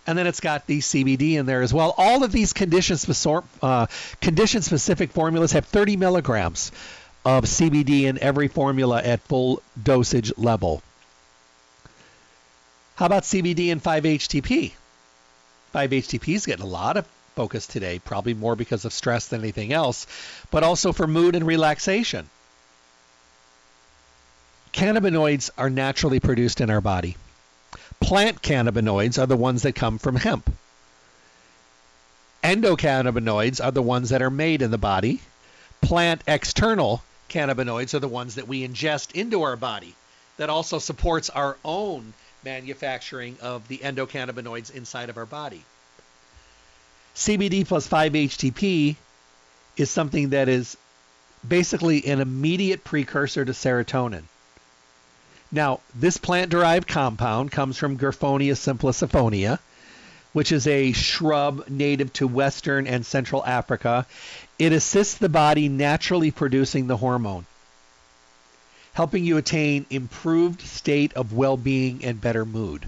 [0.08, 1.96] And then it's got the CBD in there as well.
[1.98, 6.72] All of these condition, uh, specific formulas have 30 milligrams
[7.26, 10.84] of CBD in every formula at full dosage level.
[12.96, 14.72] How about CBD and 5-HTP?
[15.74, 17.06] 5-HTP is getting a lot of
[17.36, 20.08] focus today, probably more because of stress than anything else,
[20.50, 22.30] but also for mood and relaxation.
[24.72, 27.18] Cannabinoids are naturally produced in our body.
[28.00, 30.50] Plant cannabinoids are the ones that come from hemp.
[32.44, 35.20] Endocannabinoids are the ones that are made in the body.
[35.82, 39.96] Plant external cannabinoids are the ones that we ingest into our body
[40.38, 42.14] that also supports our own
[42.46, 45.64] manufacturing of the endocannabinoids inside of our body.
[47.16, 48.96] CBD plus 5-HTP
[49.78, 50.78] is something that is
[51.48, 54.24] basically an immediate precursor to serotonin.
[55.52, 59.60] Now, this plant-derived compound comes from Griffonia simplicifolia,
[60.34, 64.06] which is a shrub native to Western and Central Africa.
[64.60, 67.46] It assists the body naturally producing the hormone
[68.96, 72.88] helping you attain improved state of well-being and better mood.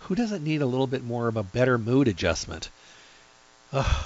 [0.00, 2.68] Who doesn't need a little bit more of a better mood adjustment?
[3.72, 4.04] Ugh,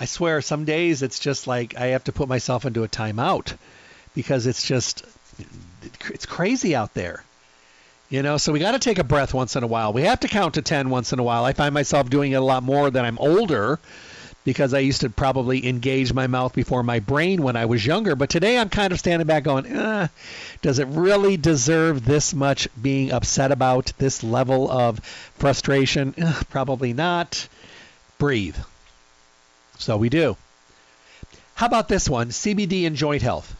[0.00, 3.56] I swear, some days it's just like I have to put myself into a timeout
[4.16, 5.04] because it's just
[6.06, 7.22] it's crazy out there.
[8.10, 9.92] You know, so we got to take a breath once in a while.
[9.92, 11.44] We have to count to 10 once in a while.
[11.44, 13.78] I find myself doing it a lot more than I'm older
[14.48, 18.16] because I used to probably engage my mouth before my brain when I was younger.
[18.16, 20.08] But today I'm kind of standing back going, eh,
[20.62, 25.00] does it really deserve this much being upset about, this level of
[25.36, 26.14] frustration?
[26.16, 27.46] Eh, probably not.
[28.16, 28.56] Breathe.
[29.76, 30.38] So we do.
[31.54, 33.54] How about this one CBD and joint health?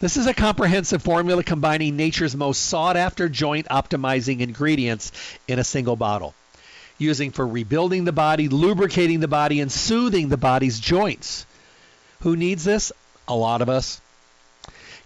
[0.00, 5.12] This is a comprehensive formula combining nature's most sought after joint optimizing ingredients
[5.46, 6.34] in a single bottle
[6.98, 11.46] using for rebuilding the body, lubricating the body, and soothing the body's joints.
[12.20, 12.92] Who needs this?
[13.26, 14.00] A lot of us.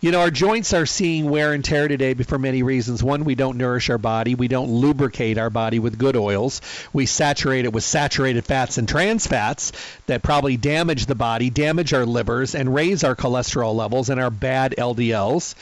[0.02, 3.04] You know, our joints are seeing wear and tear today for many reasons.
[3.04, 4.34] One, we don't nourish our body.
[4.34, 6.60] We don't lubricate our body with good oils.
[6.92, 9.70] We saturate it with saturated fats and trans fats
[10.06, 14.30] that probably damage the body, damage our livers, and raise our cholesterol levels and our
[14.30, 15.54] bad LDLs.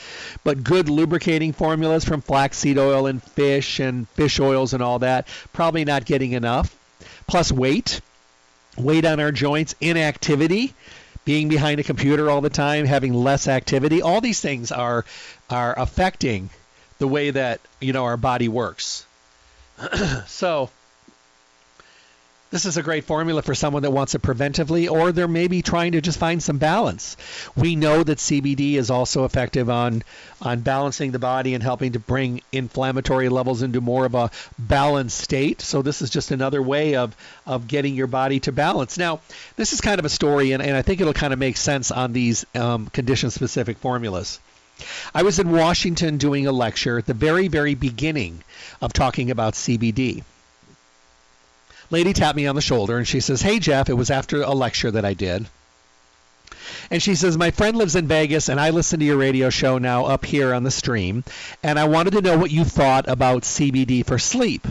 [0.43, 5.27] But good lubricating formulas from flaxseed oil and fish and fish oils and all that,
[5.53, 6.75] probably not getting enough.
[7.27, 8.01] Plus weight,
[8.75, 10.73] weight on our joints, inactivity
[11.25, 15.05] being behind a computer all the time, having less activity, all these things are
[15.49, 16.49] are affecting
[16.99, 19.05] the way that you know our body works.
[20.27, 20.69] so
[22.51, 25.93] this is a great formula for someone that wants it preventively, or they're maybe trying
[25.93, 27.15] to just find some balance.
[27.55, 30.03] We know that CBD is also effective on
[30.41, 35.17] on balancing the body and helping to bring inflammatory levels into more of a balanced
[35.17, 35.61] state.
[35.61, 37.15] So this is just another way of
[37.47, 38.97] of getting your body to balance.
[38.97, 39.21] Now,
[39.55, 41.89] this is kind of a story, and, and I think it'll kind of make sense
[41.89, 44.39] on these um, condition-specific formulas.
[45.13, 48.43] I was in Washington doing a lecture at the very, very beginning
[48.81, 50.23] of talking about CBD
[51.91, 54.51] lady tapped me on the shoulder and she says, Hey, Jeff, it was after a
[54.51, 55.45] lecture that I did.
[56.89, 59.77] And she says, My friend lives in Vegas and I listen to your radio show
[59.77, 61.23] now up here on the stream.
[61.61, 64.67] And I wanted to know what you thought about CBD for sleep.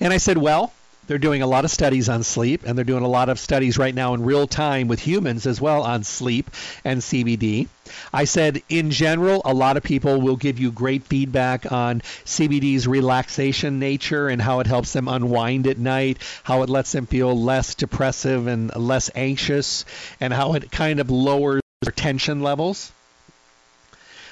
[0.00, 0.72] And I said, Well,
[1.10, 3.76] they're doing a lot of studies on sleep, and they're doing a lot of studies
[3.76, 6.48] right now in real time with humans as well on sleep
[6.84, 7.66] and CBD.
[8.12, 12.86] I said, in general, a lot of people will give you great feedback on CBD's
[12.86, 17.36] relaxation nature and how it helps them unwind at night, how it lets them feel
[17.36, 19.84] less depressive and less anxious,
[20.20, 22.92] and how it kind of lowers their tension levels.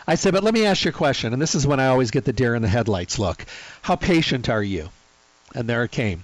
[0.07, 2.13] I said, but let me ask you a question, and this is when I always
[2.13, 3.45] get the deer in the headlights look.
[3.83, 4.91] How patient are you?
[5.57, 6.23] And there it came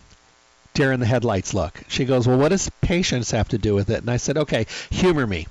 [0.75, 1.81] deer in the headlights look.
[1.89, 4.01] She goes, Well, what does patience have to do with it?
[4.01, 5.47] And I said, Okay, humor me.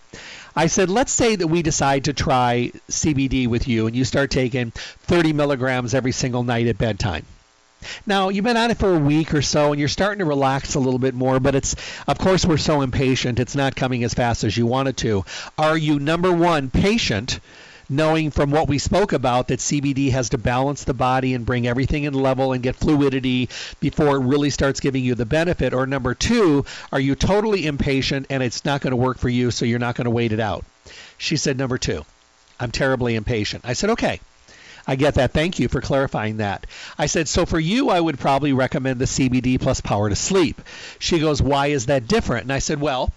[0.56, 4.30] I said, Let's say that we decide to try CBD with you and you start
[4.32, 7.26] taking 30 milligrams every single night at bedtime.
[8.06, 10.76] Now, you've been on it for a week or so and you're starting to relax
[10.76, 11.76] a little bit more, but it's,
[12.08, 13.40] of course, we're so impatient.
[13.40, 15.26] It's not coming as fast as you want it to.
[15.58, 17.40] Are you, number one, patient?
[17.96, 21.68] Knowing from what we spoke about that CBD has to balance the body and bring
[21.68, 25.74] everything in level and get fluidity before it really starts giving you the benefit?
[25.74, 29.52] Or number two, are you totally impatient and it's not going to work for you,
[29.52, 30.66] so you're not going to wait it out?
[31.18, 32.04] She said, number two,
[32.60, 33.64] I'm terribly impatient.
[33.66, 34.20] I said, okay.
[34.86, 35.32] I get that.
[35.32, 36.68] Thank you for clarifying that.
[36.98, 40.62] I said, so for you, I would probably recommend the CBD plus power to sleep.
[41.00, 42.44] She goes, why is that different?
[42.44, 43.14] And I said, well,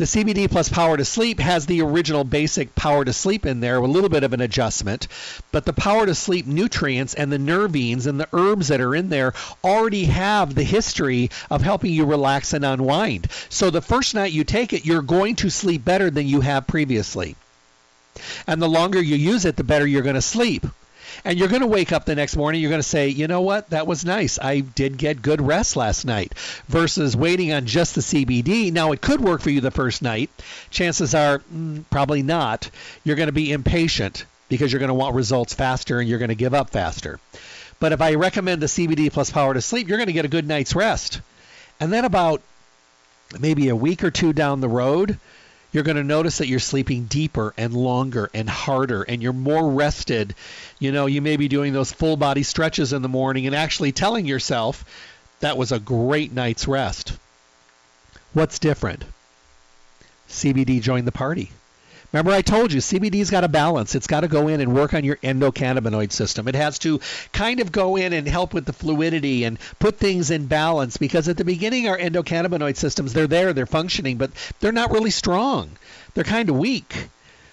[0.00, 3.76] the CBD plus power to sleep has the original basic power to sleep in there,
[3.76, 5.06] a little bit of an adjustment,
[5.52, 9.10] but the power to sleep nutrients and the nervines and the herbs that are in
[9.10, 13.30] there already have the history of helping you relax and unwind.
[13.50, 16.66] So the first night you take it, you're going to sleep better than you have
[16.66, 17.36] previously.
[18.46, 20.64] And the longer you use it, the better you're going to sleep.
[21.24, 23.42] And you're going to wake up the next morning, you're going to say, you know
[23.42, 24.38] what, that was nice.
[24.40, 26.32] I did get good rest last night.
[26.68, 28.72] Versus waiting on just the CBD.
[28.72, 30.30] Now, it could work for you the first night.
[30.70, 32.70] Chances are mm, probably not.
[33.04, 36.30] You're going to be impatient because you're going to want results faster and you're going
[36.30, 37.20] to give up faster.
[37.78, 40.28] But if I recommend the CBD plus power to sleep, you're going to get a
[40.28, 41.20] good night's rest.
[41.78, 42.42] And then about
[43.38, 45.18] maybe a week or two down the road,
[45.72, 49.70] you're going to notice that you're sleeping deeper and longer and harder and you're more
[49.70, 50.34] rested.
[50.78, 53.92] You know, you may be doing those full body stretches in the morning and actually
[53.92, 54.84] telling yourself
[55.40, 57.12] that was a great night's rest.
[58.32, 59.04] What's different?
[60.28, 61.50] CBD joined the party.
[62.12, 63.94] Remember, I told you CBD's got a balance.
[63.94, 66.48] It's got to go in and work on your endocannabinoid system.
[66.48, 67.00] It has to
[67.32, 71.28] kind of go in and help with the fluidity and put things in balance because
[71.28, 75.70] at the beginning, our endocannabinoid systems, they're there, they're functioning, but they're not really strong.
[76.14, 77.08] They're kind of weak.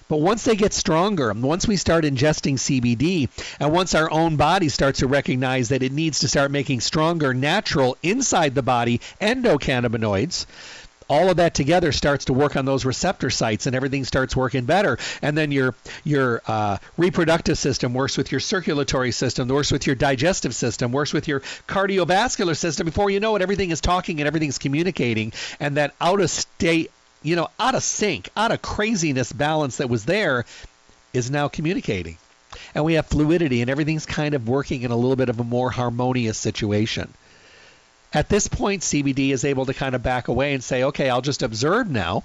[0.08, 3.28] But once they get stronger, once we start ingesting CBD,
[3.60, 7.34] and once our own body starts to recognize that it needs to start making stronger,
[7.34, 10.46] natural, inside the body endocannabinoids,
[11.08, 14.64] all of that together starts to work on those receptor sites and everything starts working
[14.64, 14.98] better.
[15.22, 19.96] And then your your uh, reproductive system works with your circulatory system works with your
[19.96, 22.84] digestive system works with your cardiovascular system.
[22.84, 25.32] Before you know it everything is talking and everything's communicating.
[25.60, 26.90] And that out of state
[27.22, 30.44] you know out of sync out of craziness balance that was there
[31.12, 32.18] is now communicating.
[32.74, 35.44] And we have fluidity and everything's kind of working in a little bit of a
[35.44, 37.12] more harmonious situation
[38.12, 41.20] at this point, CBD is able to kind of back away and say, okay, I'll
[41.20, 42.24] just observe now,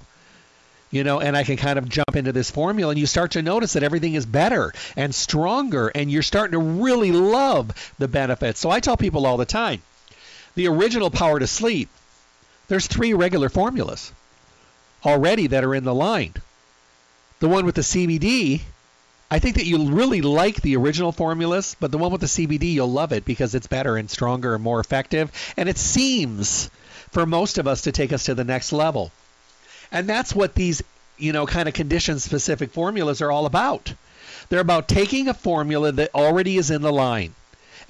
[0.90, 2.90] you know, and I can kind of jump into this formula.
[2.90, 6.82] And you start to notice that everything is better and stronger, and you're starting to
[6.82, 8.60] really love the benefits.
[8.60, 9.82] So I tell people all the time
[10.54, 11.88] the original Power to Sleep,
[12.68, 14.12] there's three regular formulas
[15.04, 16.32] already that are in the line.
[17.40, 18.62] The one with the CBD
[19.34, 22.72] I think that you'll really like the original formulas, but the one with the CBD,
[22.72, 25.32] you'll love it because it's better and stronger and more effective.
[25.56, 26.70] And it seems
[27.10, 29.10] for most of us to take us to the next level.
[29.90, 30.84] And that's what these,
[31.18, 33.92] you know, kind of condition specific formulas are all about.
[34.50, 37.34] They're about taking a formula that already is in the line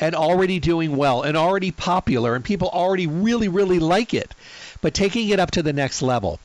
[0.01, 4.34] and already doing well and already popular and people already really, really like it,
[4.80, 6.40] but taking it up to the next level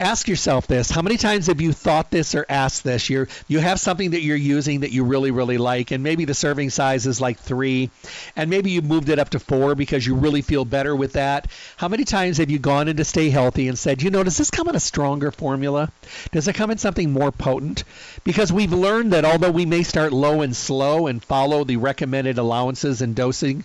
[0.00, 0.90] ask yourself this.
[0.90, 3.10] How many times have you thought this or asked this?
[3.10, 6.34] You you have something that you're using that you really really like and maybe the
[6.34, 7.90] serving size is like three
[8.34, 11.48] and maybe you moved it up to four because you really feel better with that.
[11.76, 14.38] How many times have you gone in to stay healthy and said you know does
[14.38, 15.92] this come in a stronger formula?
[16.32, 17.84] Does it come in something more potent?
[18.24, 22.38] Because we've learned that although we may start low and slow and follow the recommended
[22.38, 23.64] allowances and dosing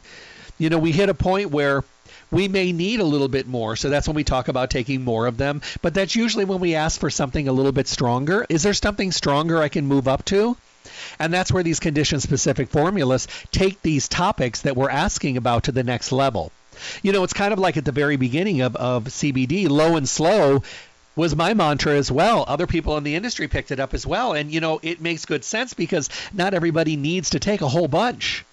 [0.57, 1.83] you know we hit a point where
[2.31, 3.75] we may need a little bit more.
[3.75, 5.61] So that's when we talk about taking more of them.
[5.81, 8.45] But that's usually when we ask for something a little bit stronger.
[8.49, 10.57] Is there something stronger I can move up to?
[11.19, 15.71] And that's where these condition specific formulas take these topics that we're asking about to
[15.71, 16.51] the next level.
[17.01, 20.07] You know, it's kind of like at the very beginning of, of CBD, low and
[20.07, 20.63] slow
[21.15, 22.43] was my mantra as well.
[22.47, 24.33] Other people in the industry picked it up as well.
[24.33, 27.87] And, you know, it makes good sense because not everybody needs to take a whole
[27.87, 28.43] bunch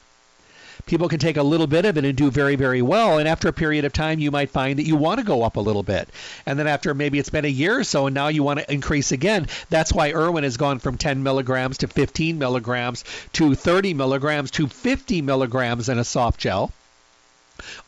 [0.86, 3.18] people can take a little bit of it and do very, very well.
[3.18, 5.56] And after a period of time, you might find that you want to go up
[5.56, 6.08] a little bit.
[6.46, 8.72] And then after maybe it's been a year or so, and now you want to
[8.72, 9.46] increase again.
[9.70, 13.04] That's why Irwin has gone from 10 milligrams to 15 milligrams
[13.34, 16.72] to 30 milligrams to 50 milligrams in a soft gel,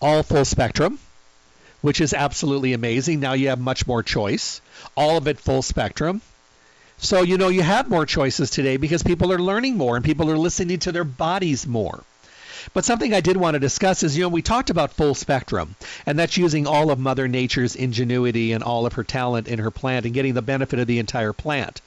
[0.01, 0.99] all full spectrum.
[1.81, 3.21] Which is absolutely amazing.
[3.21, 4.63] Now you have much more choice.
[4.97, 6.23] All of it full spectrum.
[6.97, 10.31] So, you know, you have more choices today because people are learning more and people
[10.31, 12.03] are listening to their bodies more.
[12.73, 15.77] But something I did want to discuss is, you know, we talked about full spectrum,
[16.07, 19.71] and that's using all of Mother Nature's ingenuity and all of her talent in her
[19.71, 21.81] plant and getting the benefit of the entire plant.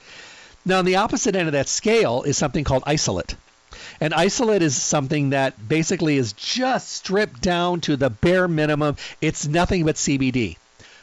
[0.64, 3.34] Now, on the opposite end of that scale is something called isolate.
[4.00, 8.96] And isolate is something that basically is just stripped down to the bare minimum.
[9.20, 10.56] It's nothing but CBD.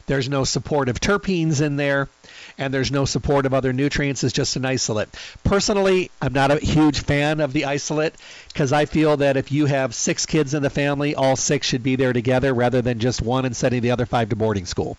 [0.07, 2.09] There's no supportive terpenes in there
[2.57, 4.23] and there's no support of other nutrients.
[4.23, 5.09] It's just an isolate.
[5.43, 8.15] Personally, I'm not a huge fan of the isolate
[8.47, 11.83] because I feel that if you have six kids in the family, all six should
[11.83, 14.97] be there together rather than just one and sending the other five to boarding school.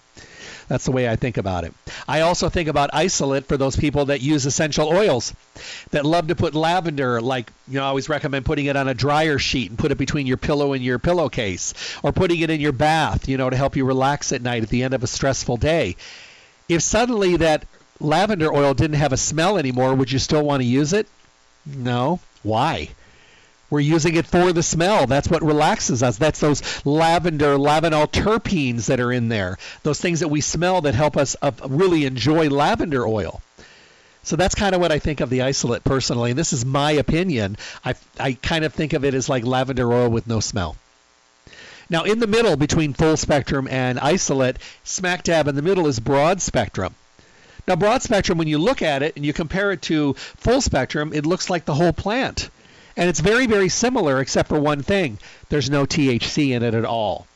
[0.68, 1.72] That's the way I think about it.
[2.08, 5.32] I also think about isolate for those people that use essential oils,
[5.90, 8.94] that love to put lavender, like, you know, I always recommend putting it on a
[8.94, 12.60] dryer sheet and put it between your pillow and your pillowcase, or putting it in
[12.60, 15.06] your bath, you know, to help you relax at night at the end of a
[15.06, 15.94] stressful day.
[16.68, 17.64] If suddenly that
[18.00, 21.06] lavender oil didn't have a smell anymore, would you still want to use it?
[21.64, 22.18] No.
[22.42, 22.90] Why?
[23.68, 25.06] We're using it for the smell.
[25.06, 26.18] That's what relaxes us.
[26.18, 29.58] That's those lavender, lavanol terpenes that are in there.
[29.82, 33.42] Those things that we smell that help us uh, really enjoy lavender oil.
[34.22, 36.30] So that's kind of what I think of the isolate personally.
[36.30, 37.56] And this is my opinion.
[37.84, 40.76] I, I kind of think of it as like lavender oil with no smell.
[41.88, 46.00] Now, in the middle between full spectrum and isolate, smack dab in the middle is
[46.00, 46.94] broad spectrum.
[47.68, 51.12] Now, broad spectrum, when you look at it and you compare it to full spectrum,
[51.12, 52.50] it looks like the whole plant.
[52.96, 55.18] And it's very, very similar, except for one thing
[55.48, 57.26] there's no THC in it at all.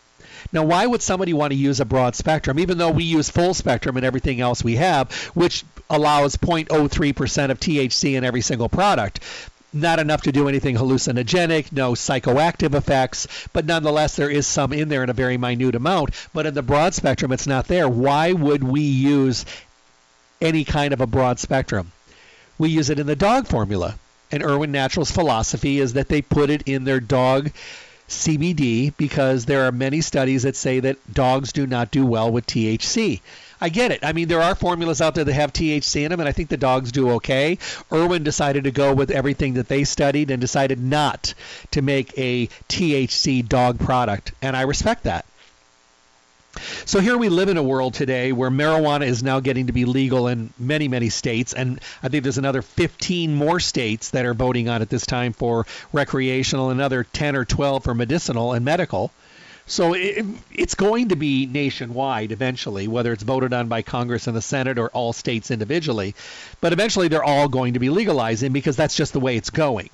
[0.53, 3.53] Now, why would somebody want to use a broad spectrum, even though we use full
[3.53, 9.21] spectrum and everything else we have, which allows 0.03% of THC in every single product?
[9.73, 14.89] Not enough to do anything hallucinogenic, no psychoactive effects, but nonetheless, there is some in
[14.89, 16.11] there in a very minute amount.
[16.33, 17.89] But in the broad spectrum, it's not there.
[17.89, 19.45] Why would we use
[20.41, 21.93] any kind of a broad spectrum?
[22.59, 23.97] We use it in the dog formula
[24.33, 27.51] and Irwin Naturals' philosophy is that they put it in their dog
[28.09, 32.47] CBD because there are many studies that say that dogs do not do well with
[32.47, 33.21] THC.
[33.61, 34.01] I get it.
[34.03, 36.49] I mean, there are formulas out there that have THC in them, and I think
[36.49, 37.59] the dogs do okay.
[37.93, 41.35] Irwin decided to go with everything that they studied and decided not
[41.73, 45.25] to make a THC dog product, and I respect that.
[46.85, 49.85] So here we live in a world today where marijuana is now getting to be
[49.85, 54.35] legal in many, many states, and I think there's another 15 more states that are
[54.35, 59.13] voting on it this time for recreational, another 10 or 12 for medicinal and medical.
[59.67, 64.37] So it, it's going to be nationwide eventually, whether it's voted on by Congress and
[64.37, 66.17] the Senate or all states individually.
[66.61, 69.91] But eventually they're all going to be legalizing because that's just the way it's going.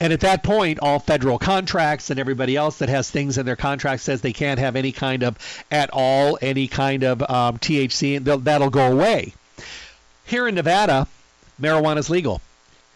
[0.00, 3.56] And at that point, all federal contracts and everybody else that has things in their
[3.56, 5.36] contract says they can't have any kind of,
[5.72, 9.34] at all, any kind of um, THC, and that'll go away.
[10.24, 11.08] Here in Nevada,
[11.60, 12.40] marijuana is legal.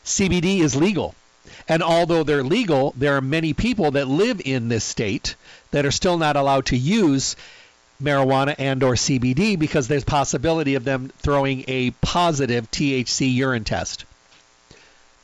[0.05, 1.17] CBD is legal.
[1.69, 5.35] And although they're legal, there are many people that live in this state
[5.73, 7.35] that are still not allowed to use
[8.01, 14.05] marijuana and or CBD because there's possibility of them throwing a positive THC urine test.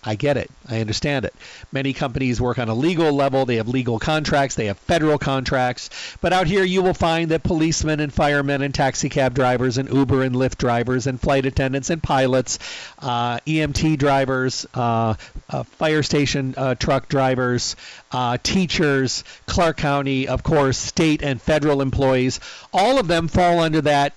[0.05, 0.49] I get it.
[0.69, 1.35] I understand it.
[1.73, 3.45] Many companies work on a legal level.
[3.45, 4.55] They have legal contracts.
[4.55, 5.91] They have federal contracts.
[6.21, 9.93] But out here, you will find that policemen and firemen and taxi cab drivers and
[9.93, 12.61] Uber and Lyft drivers and flight attendants and pilots,
[13.01, 15.15] uh, EMT drivers, uh,
[15.51, 17.75] uh, fire station uh, truck drivers,
[18.13, 22.39] uh, teachers, Clark County, of course, state and federal employees,
[22.73, 24.13] all of them fall under that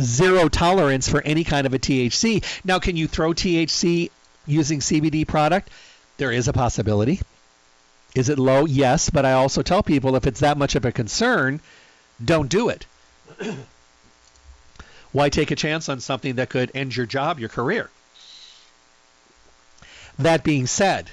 [0.00, 2.44] zero tolerance for any kind of a THC.
[2.64, 4.10] Now, can you throw THC
[4.50, 5.70] using CBD product?
[6.16, 7.20] There is a possibility.
[8.14, 8.66] Is it low?
[8.66, 11.60] Yes, but I also tell people if it's that much of a concern,
[12.22, 12.86] don't do it.
[15.12, 17.90] Why take a chance on something that could end your job, your career?
[20.18, 21.10] That being said,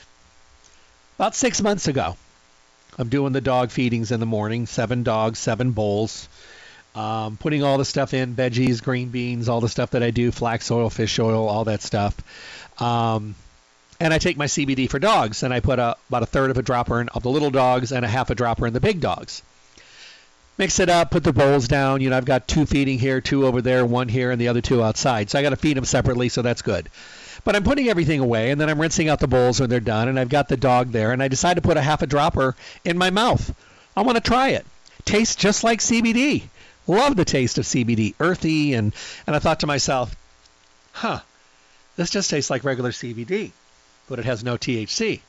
[1.18, 2.18] about six months ago,
[2.98, 6.28] I'm doing the dog feedings in the morning, seven dogs, seven bowls,
[6.96, 10.32] um, putting all the stuff in, veggies, green beans, all the stuff that I do,
[10.32, 12.16] flax oil, fish oil, all that stuff.
[12.80, 13.36] Um,
[14.00, 16.58] and I take my CBD for dogs, and I put a, about a third of
[16.58, 19.02] a dropper in of the little dogs and a half a dropper in the big
[19.02, 19.42] dogs.
[20.58, 22.02] Mix it up, put the bowls down.
[22.02, 24.62] You know, I've got two feeding here, two over there, one here, and the other
[24.62, 25.30] two outside.
[25.30, 26.90] So I got to feed them separately, so that's good.
[27.44, 30.08] But I'm putting everything away, and then I'm rinsing out the bowls when they're done,
[30.08, 32.56] and I've got the dog there, and I decide to put a half a dropper
[32.84, 33.56] in my mouth.
[33.96, 34.66] I want to try it.
[35.06, 36.44] Tastes just like CBD.
[36.88, 38.94] Love the taste of CBD, earthy, and
[39.26, 40.16] and I thought to myself,
[40.92, 41.20] huh,
[41.98, 43.52] this just tastes like regular CBD,
[44.08, 45.20] but it has no THC.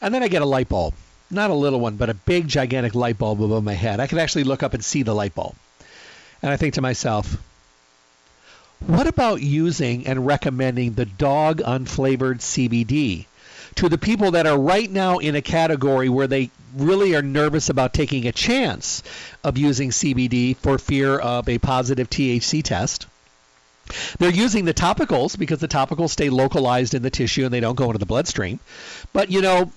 [0.00, 0.94] And then I get a light bulb.
[1.30, 4.00] Not a little one, but a big, gigantic light bulb above my head.
[4.00, 5.54] I can actually look up and see the light bulb.
[6.42, 7.36] And I think to myself,
[8.86, 13.26] what about using and recommending the dog unflavored CBD
[13.76, 17.68] to the people that are right now in a category where they really are nervous
[17.68, 19.02] about taking a chance
[19.44, 23.06] of using CBD for fear of a positive THC test?
[24.18, 27.74] They're using the topicals because the topicals stay localized in the tissue and they don't
[27.74, 28.60] go into the bloodstream.
[29.12, 29.72] But, you know,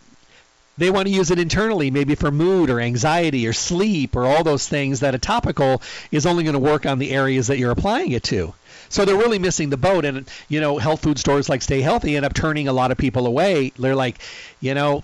[0.78, 4.44] they want to use it internally, maybe for mood or anxiety or sleep or all
[4.44, 5.82] those things that a topical
[6.12, 8.54] is only going to work on the areas that you're applying it to.
[8.90, 10.06] So they're really missing the boat.
[10.06, 12.98] And, you know, health food stores like Stay Healthy end up turning a lot of
[12.98, 13.72] people away.
[13.80, 14.20] They're like,
[14.60, 15.04] you know,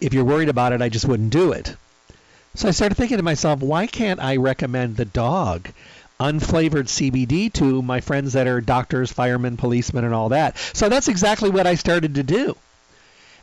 [0.00, 1.74] if you're worried about it, I just wouldn't do it.
[2.54, 5.68] So I started thinking to myself, why can't I recommend the dog
[6.18, 10.56] unflavored CBD to my friends that are doctors, firemen, policemen, and all that?
[10.72, 12.56] So that's exactly what I started to do.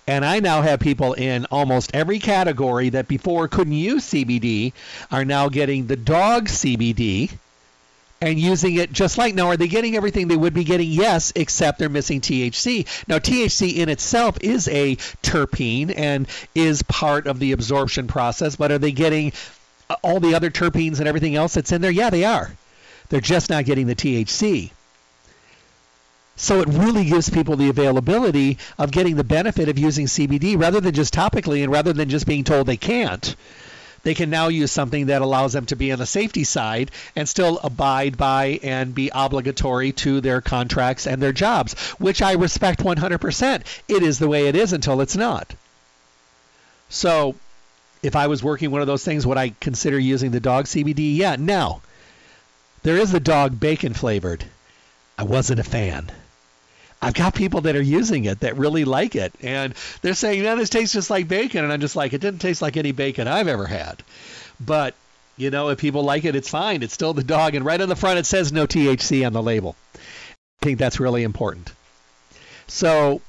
[0.05, 4.73] And I now have people in almost every category that before couldn't use CBD
[5.11, 7.31] are now getting the dog CBD
[8.23, 11.33] and using it just like now are they getting everything they would be getting yes
[11.35, 17.39] except they're missing THC now THC in itself is a terpene and is part of
[17.39, 19.33] the absorption process but are they getting
[19.89, 22.55] uh, all the other terpenes and everything else that's in there yeah they are
[23.13, 24.71] they're just not getting the THC
[26.35, 30.81] so it really gives people the availability of getting the benefit of using CBD rather
[30.81, 33.35] than just topically and rather than just being told they can't
[34.01, 37.29] they can now use something that allows them to be on the safety side and
[37.29, 42.81] still abide by and be obligatory to their contracts and their jobs, which I respect
[42.81, 43.63] 100%.
[43.87, 45.55] It is the way it is until it's not.
[46.89, 47.35] So,
[48.01, 51.15] if I was working one of those things, would I consider using the dog CBD?
[51.15, 51.37] Yeah.
[51.39, 51.81] Now,
[52.83, 54.45] there is the dog bacon flavored.
[55.17, 56.11] I wasn't a fan.
[57.01, 60.57] I've got people that are using it that really like it, and they're saying, "Man,
[60.57, 63.27] this tastes just like bacon," and I'm just like, "It didn't taste like any bacon
[63.27, 64.03] I've ever had."
[64.59, 64.95] But
[65.35, 66.83] you know, if people like it, it's fine.
[66.83, 69.41] It's still the dog, and right on the front it says no THC on the
[69.41, 69.75] label.
[69.95, 71.71] I think that's really important.
[72.67, 73.21] So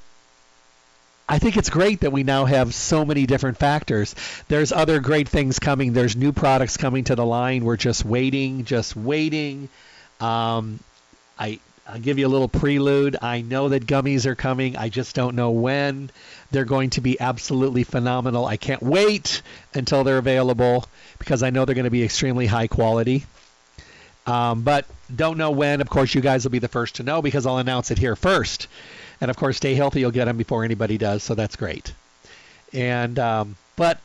[1.29, 4.15] I think it's great that we now have so many different factors.
[4.49, 5.95] There's other great things coming.
[5.95, 7.65] There's new products coming to the line.
[7.65, 9.71] We're just waiting, just waiting.
[10.21, 10.81] Um,
[11.39, 13.17] I I'll give you a little prelude.
[13.21, 14.77] I know that gummies are coming.
[14.77, 16.11] I just don't know when.
[16.51, 18.47] They're going to be absolutely phenomenal.
[18.47, 19.43] I can't wait
[19.75, 20.87] until they're available
[21.19, 23.27] because I know they're going to be extremely high quality.
[24.27, 25.83] Um, but don't know when.
[25.83, 28.17] Of course, you guys will be the first to know because I'll announce it here
[28.17, 28.67] first.
[29.25, 30.01] And of course, stay healthy.
[30.01, 31.95] You'll get them before anybody does, so that's great.
[32.75, 33.99] And um, but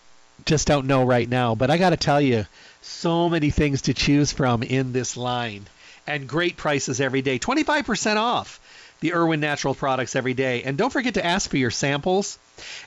[0.45, 1.55] just don't know right now.
[1.55, 2.45] But I got to tell you,
[2.82, 5.65] so many things to choose from in this line
[6.07, 7.38] and great prices every day.
[7.38, 8.61] 25% off
[9.01, 10.63] the Irwin Natural products every day.
[10.63, 12.39] And don't forget to ask for your samples.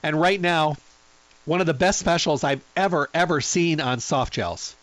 [0.03, 0.77] And right now,
[1.45, 4.75] one of the best specials I've ever, ever seen on soft gels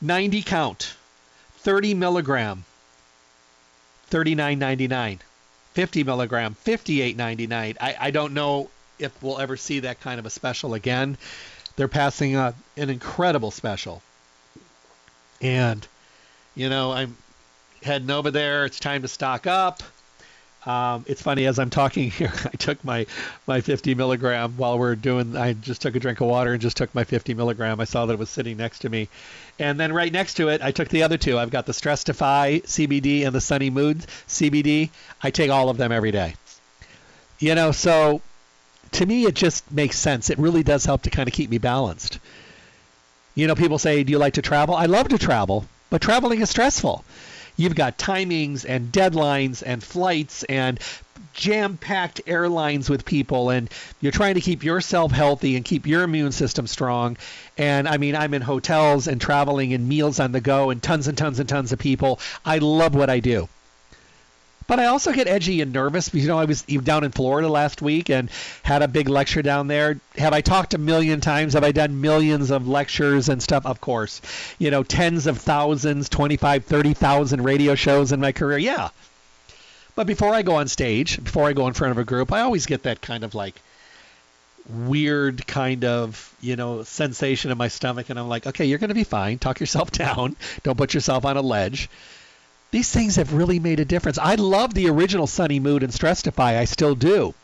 [0.00, 0.94] 90 count,
[1.58, 2.64] 30 milligram,
[4.10, 5.18] 39.99.
[5.76, 7.76] 50 milligram, 58.99.
[7.78, 11.18] I, I don't know if we'll ever see that kind of a special again.
[11.76, 14.00] They're passing an incredible special.
[15.42, 15.86] And
[16.54, 17.14] you know, I'm
[17.82, 18.64] heading over there.
[18.64, 19.82] It's time to stock up.
[20.66, 23.06] Um, it's funny as I'm talking here, I took my
[23.46, 25.36] my 50 milligram while we're doing.
[25.36, 27.80] I just took a drink of water and just took my 50 milligram.
[27.80, 29.08] I saw that it was sitting next to me,
[29.58, 31.38] and then right next to it, I took the other two.
[31.38, 34.90] I've got the Stress Defy CBD and the Sunny Mood CBD.
[35.22, 36.34] I take all of them every day.
[37.38, 38.20] You know, so
[38.92, 40.30] to me, it just makes sense.
[40.30, 42.18] It really does help to kind of keep me balanced.
[43.36, 46.40] You know, people say, "Do you like to travel?" I love to travel, but traveling
[46.40, 47.04] is stressful.
[47.56, 50.78] You've got timings and deadlines and flights and
[51.32, 56.02] jam packed airlines with people, and you're trying to keep yourself healthy and keep your
[56.02, 57.16] immune system strong.
[57.56, 61.08] And I mean, I'm in hotels and traveling and meals on the go and tons
[61.08, 62.20] and tons and tons of people.
[62.44, 63.48] I love what I do.
[64.66, 67.80] But I also get edgy and nervous you know I was down in Florida last
[67.82, 68.30] week and
[68.62, 70.00] had a big lecture down there.
[70.16, 71.54] Have I talked a million times?
[71.54, 73.64] Have I done millions of lectures and stuff?
[73.64, 74.20] Of course.
[74.58, 78.58] You know, tens of thousands, 25, 30,000 radio shows in my career.
[78.58, 78.88] Yeah.
[79.94, 82.40] But before I go on stage, before I go in front of a group, I
[82.40, 83.54] always get that kind of like
[84.68, 88.88] weird kind of, you know, sensation in my stomach and I'm like, "Okay, you're going
[88.88, 89.38] to be fine.
[89.38, 90.36] Talk yourself down.
[90.64, 91.88] Don't put yourself on a ledge."
[92.70, 94.18] These things have really made a difference.
[94.18, 96.58] I love the original Sunny Mood and Stress Defy.
[96.58, 97.34] I still do.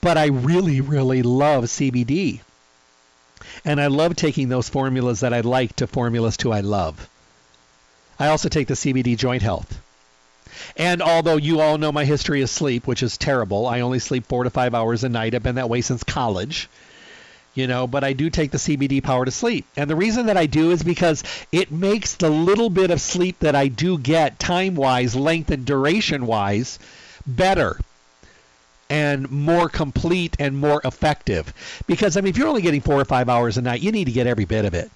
[0.00, 2.40] But I really, really love CBD.
[3.64, 7.08] And I love taking those formulas that I like to formulas to I love.
[8.18, 9.80] I also take the CBD Joint Health.
[10.76, 14.26] And although you all know my history of sleep, which is terrible, I only sleep
[14.26, 15.34] four to five hours a night.
[15.34, 16.68] I've been that way since college
[17.54, 19.66] you know, but I do take the CBD power to sleep.
[19.76, 23.38] And the reason that I do is because it makes the little bit of sleep
[23.40, 26.78] that I do get time wise, length and duration wise,
[27.26, 27.78] better
[28.88, 31.54] and more complete and more effective.
[31.86, 34.04] Because, I mean, if you're only getting four or five hours a night, you need
[34.04, 34.90] to get every bit of it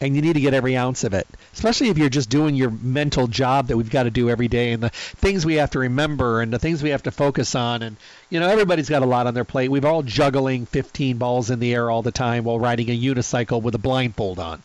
[0.00, 2.70] and you need to get every ounce of it, especially if you're just doing your
[2.70, 5.78] mental job that we've got to do every day and the things we have to
[5.78, 7.82] remember and the things we have to focus on.
[7.82, 7.96] And,
[8.28, 9.70] you know, everybody's got a lot on their plate.
[9.70, 13.62] We've all juggling 15 balls in the air all the time while riding a unicycle
[13.62, 14.62] with a blindfold on.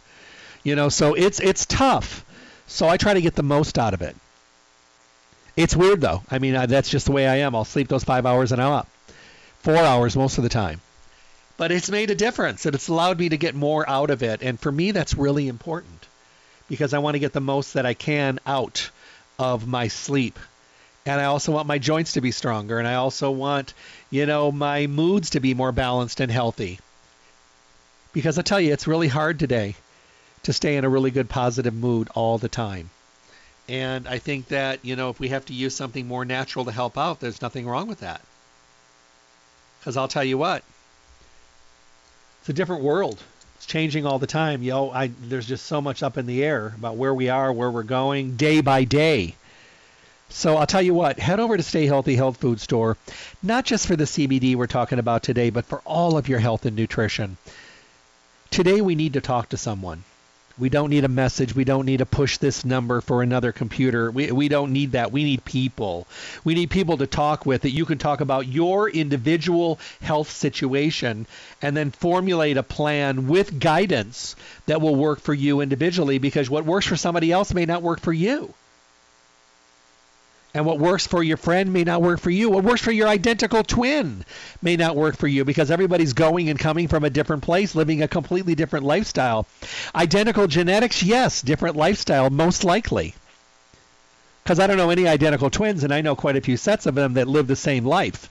[0.64, 2.26] You know, so it's it's tough.
[2.68, 4.16] So I try to get the most out of it.
[5.56, 6.24] It's weird though.
[6.30, 7.56] I mean, that's just the way I am.
[7.56, 8.88] I'll sleep those five hours and I'm up.
[9.60, 10.82] Four hours most of the time.
[11.62, 14.42] But it's made a difference and it's allowed me to get more out of it.
[14.42, 16.08] And for me, that's really important
[16.68, 18.90] because I want to get the most that I can out
[19.38, 20.40] of my sleep.
[21.06, 22.80] And I also want my joints to be stronger.
[22.80, 23.76] And I also want,
[24.10, 26.80] you know, my moods to be more balanced and healthy.
[28.12, 29.76] Because I tell you, it's really hard today
[30.42, 32.90] to stay in a really good positive mood all the time.
[33.70, 36.72] And I think that, you know, if we have to use something more natural to
[36.72, 38.22] help out, there's nothing wrong with that.
[39.80, 40.64] Because I'll tell you what,
[42.42, 43.22] it's a different world.
[43.58, 44.64] It's changing all the time.
[44.64, 47.70] Yo, I, there's just so much up in the air about where we are, where
[47.70, 49.36] we're going, day by day.
[50.30, 52.98] So I'll tell you what, head over to Stay Healthy Health Food Store,
[53.44, 56.66] not just for the CBD we're talking about today, but for all of your health
[56.66, 57.38] and nutrition.
[58.50, 60.04] Today we need to talk to someone.
[60.62, 61.56] We don't need a message.
[61.56, 64.12] We don't need to push this number for another computer.
[64.12, 65.12] We, we don't need that.
[65.12, 66.06] We need people.
[66.44, 71.26] We need people to talk with that you can talk about your individual health situation
[71.64, 74.36] and then formulate a plan with guidance
[74.68, 78.00] that will work for you individually because what works for somebody else may not work
[78.00, 78.54] for you.
[80.54, 82.50] And what works for your friend may not work for you.
[82.50, 84.26] What works for your identical twin
[84.62, 88.02] may not work for you because everybody's going and coming from a different place, living
[88.02, 89.48] a completely different lifestyle.
[89.96, 91.42] Identical genetics, yes.
[91.42, 93.16] Different lifestyle, most likely.
[94.44, 96.96] Because I don't know any identical twins, and I know quite a few sets of
[96.96, 98.30] them that live the same life.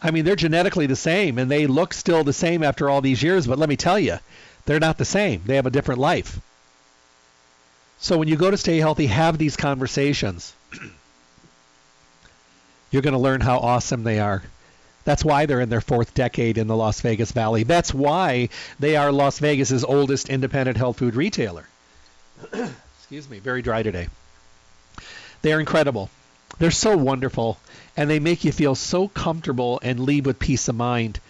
[0.00, 3.22] I mean, they're genetically the same, and they look still the same after all these
[3.22, 4.18] years, but let me tell you,
[4.64, 5.42] they're not the same.
[5.44, 6.40] They have a different life.
[7.98, 10.54] So when you go to Stay Healthy, have these conversations.
[12.96, 14.42] You're going to learn how awesome they are.
[15.04, 17.62] That's why they're in their fourth decade in the Las Vegas Valley.
[17.62, 18.48] That's why
[18.80, 21.68] they are Las Vegas's oldest independent health food retailer.
[22.98, 24.08] Excuse me, very dry today.
[25.42, 26.08] They're incredible.
[26.58, 27.58] They're so wonderful,
[27.98, 31.20] and they make you feel so comfortable and leave with peace of mind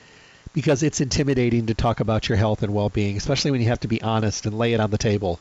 [0.54, 3.88] because it's intimidating to talk about your health and well-being, especially when you have to
[3.88, 5.40] be honest and lay it on the table.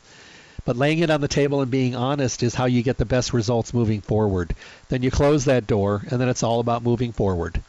[0.66, 3.34] But laying it on the table and being honest is how you get the best
[3.34, 4.56] results moving forward.
[4.90, 7.62] Then you close that door, and then it's all about moving forward.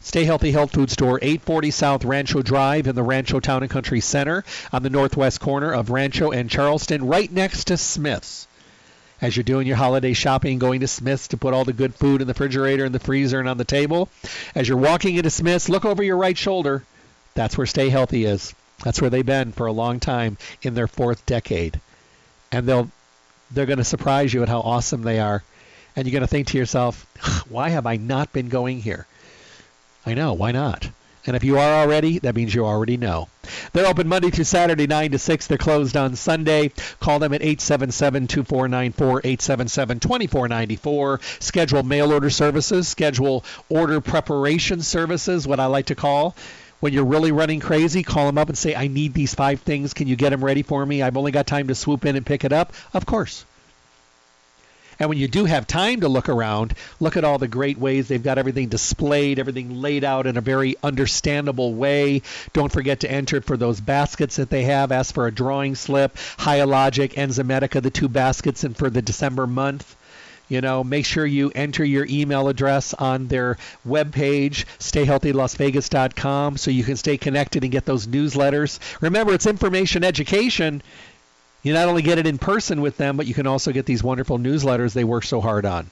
[0.00, 4.00] Stay Healthy Health Food Store, 840 South Rancho Drive in the Rancho Town and Country
[4.00, 8.48] Center on the northwest corner of Rancho and Charleston, right next to Smith's.
[9.20, 12.20] As you're doing your holiday shopping, going to Smith's to put all the good food
[12.20, 14.08] in the refrigerator and the freezer and on the table,
[14.56, 16.82] as you're walking into Smith's, look over your right shoulder.
[17.34, 18.54] That's where Stay Healthy is.
[18.82, 21.80] That's where they've been for a long time in their fourth decade
[22.52, 22.90] and they'll
[23.50, 25.42] they're going to surprise you at how awesome they are,
[25.96, 27.06] and you're going to think to yourself,
[27.48, 29.06] why have I not been going here?
[30.04, 30.88] I know, why not?
[31.26, 33.28] And if you are already, that means you already know.
[33.72, 35.46] They're open Monday through Saturday, 9 to 6.
[35.46, 36.72] They're closed on Sunday.
[37.00, 38.92] Call them at 877-2494,
[40.00, 41.42] 877-2494.
[41.42, 46.34] Schedule mail order services, schedule order preparation services, what I like to call
[46.80, 49.94] when you're really running crazy, call them up and say, I need these five things.
[49.94, 51.02] Can you get them ready for me?
[51.02, 52.72] I've only got time to swoop in and pick it up.
[52.94, 53.44] Of course.
[55.00, 58.08] And when you do have time to look around, look at all the great ways
[58.08, 62.22] they've got everything displayed, everything laid out in a very understandable way.
[62.52, 64.90] Don't forget to enter for those baskets that they have.
[64.90, 69.94] Ask for a drawing slip, Hyalogic, Enzymedica, the two baskets, and for the December month.
[70.48, 76.84] You know, make sure you enter your email address on their webpage, stayhealthylasvegas.com, so you
[76.84, 78.78] can stay connected and get those newsletters.
[79.02, 80.82] Remember, it's information education.
[81.62, 84.02] You not only get it in person with them, but you can also get these
[84.02, 85.88] wonderful newsletters they work so hard on.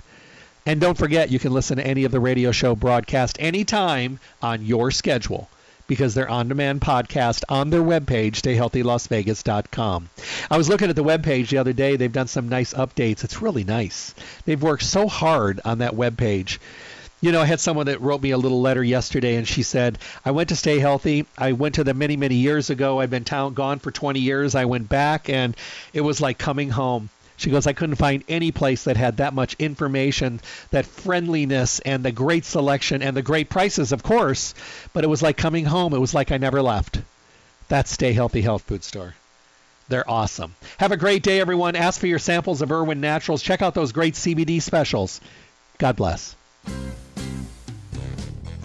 [0.64, 4.64] And don't forget, you can listen to any of the radio show broadcast anytime on
[4.64, 5.48] your schedule
[5.87, 10.09] because they're on demand podcast on their webpage, stayhealthylasvegas.com.
[10.51, 11.97] I was looking at the webpage the other day.
[11.97, 13.24] They've done some nice updates.
[13.24, 14.14] It's really nice.
[14.45, 16.59] They've worked so hard on that webpage.
[17.22, 19.99] You know, I had someone that wrote me a little letter yesterday, and she said,
[20.24, 21.26] I went to Stay Healthy.
[21.39, 23.01] I went to them many, many years ago.
[23.01, 24.55] I've been town gone for 20 years.
[24.55, 25.57] I went back, and
[25.95, 27.09] it was like coming home.
[27.37, 32.05] She goes, I couldn't find any place that had that much information, that friendliness, and
[32.05, 34.55] the great selection, and the great prices, of course.
[34.93, 35.93] But it was like coming home.
[35.93, 37.01] It was like I never left.
[37.68, 39.14] That's Stay Healthy Health Food Store.
[39.89, 40.55] They're awesome.
[40.78, 41.76] Have a great day, everyone.
[41.76, 43.43] Ask for your samples of Irwin Naturals.
[43.43, 45.20] Check out those great CBD specials.
[45.78, 46.34] God bless.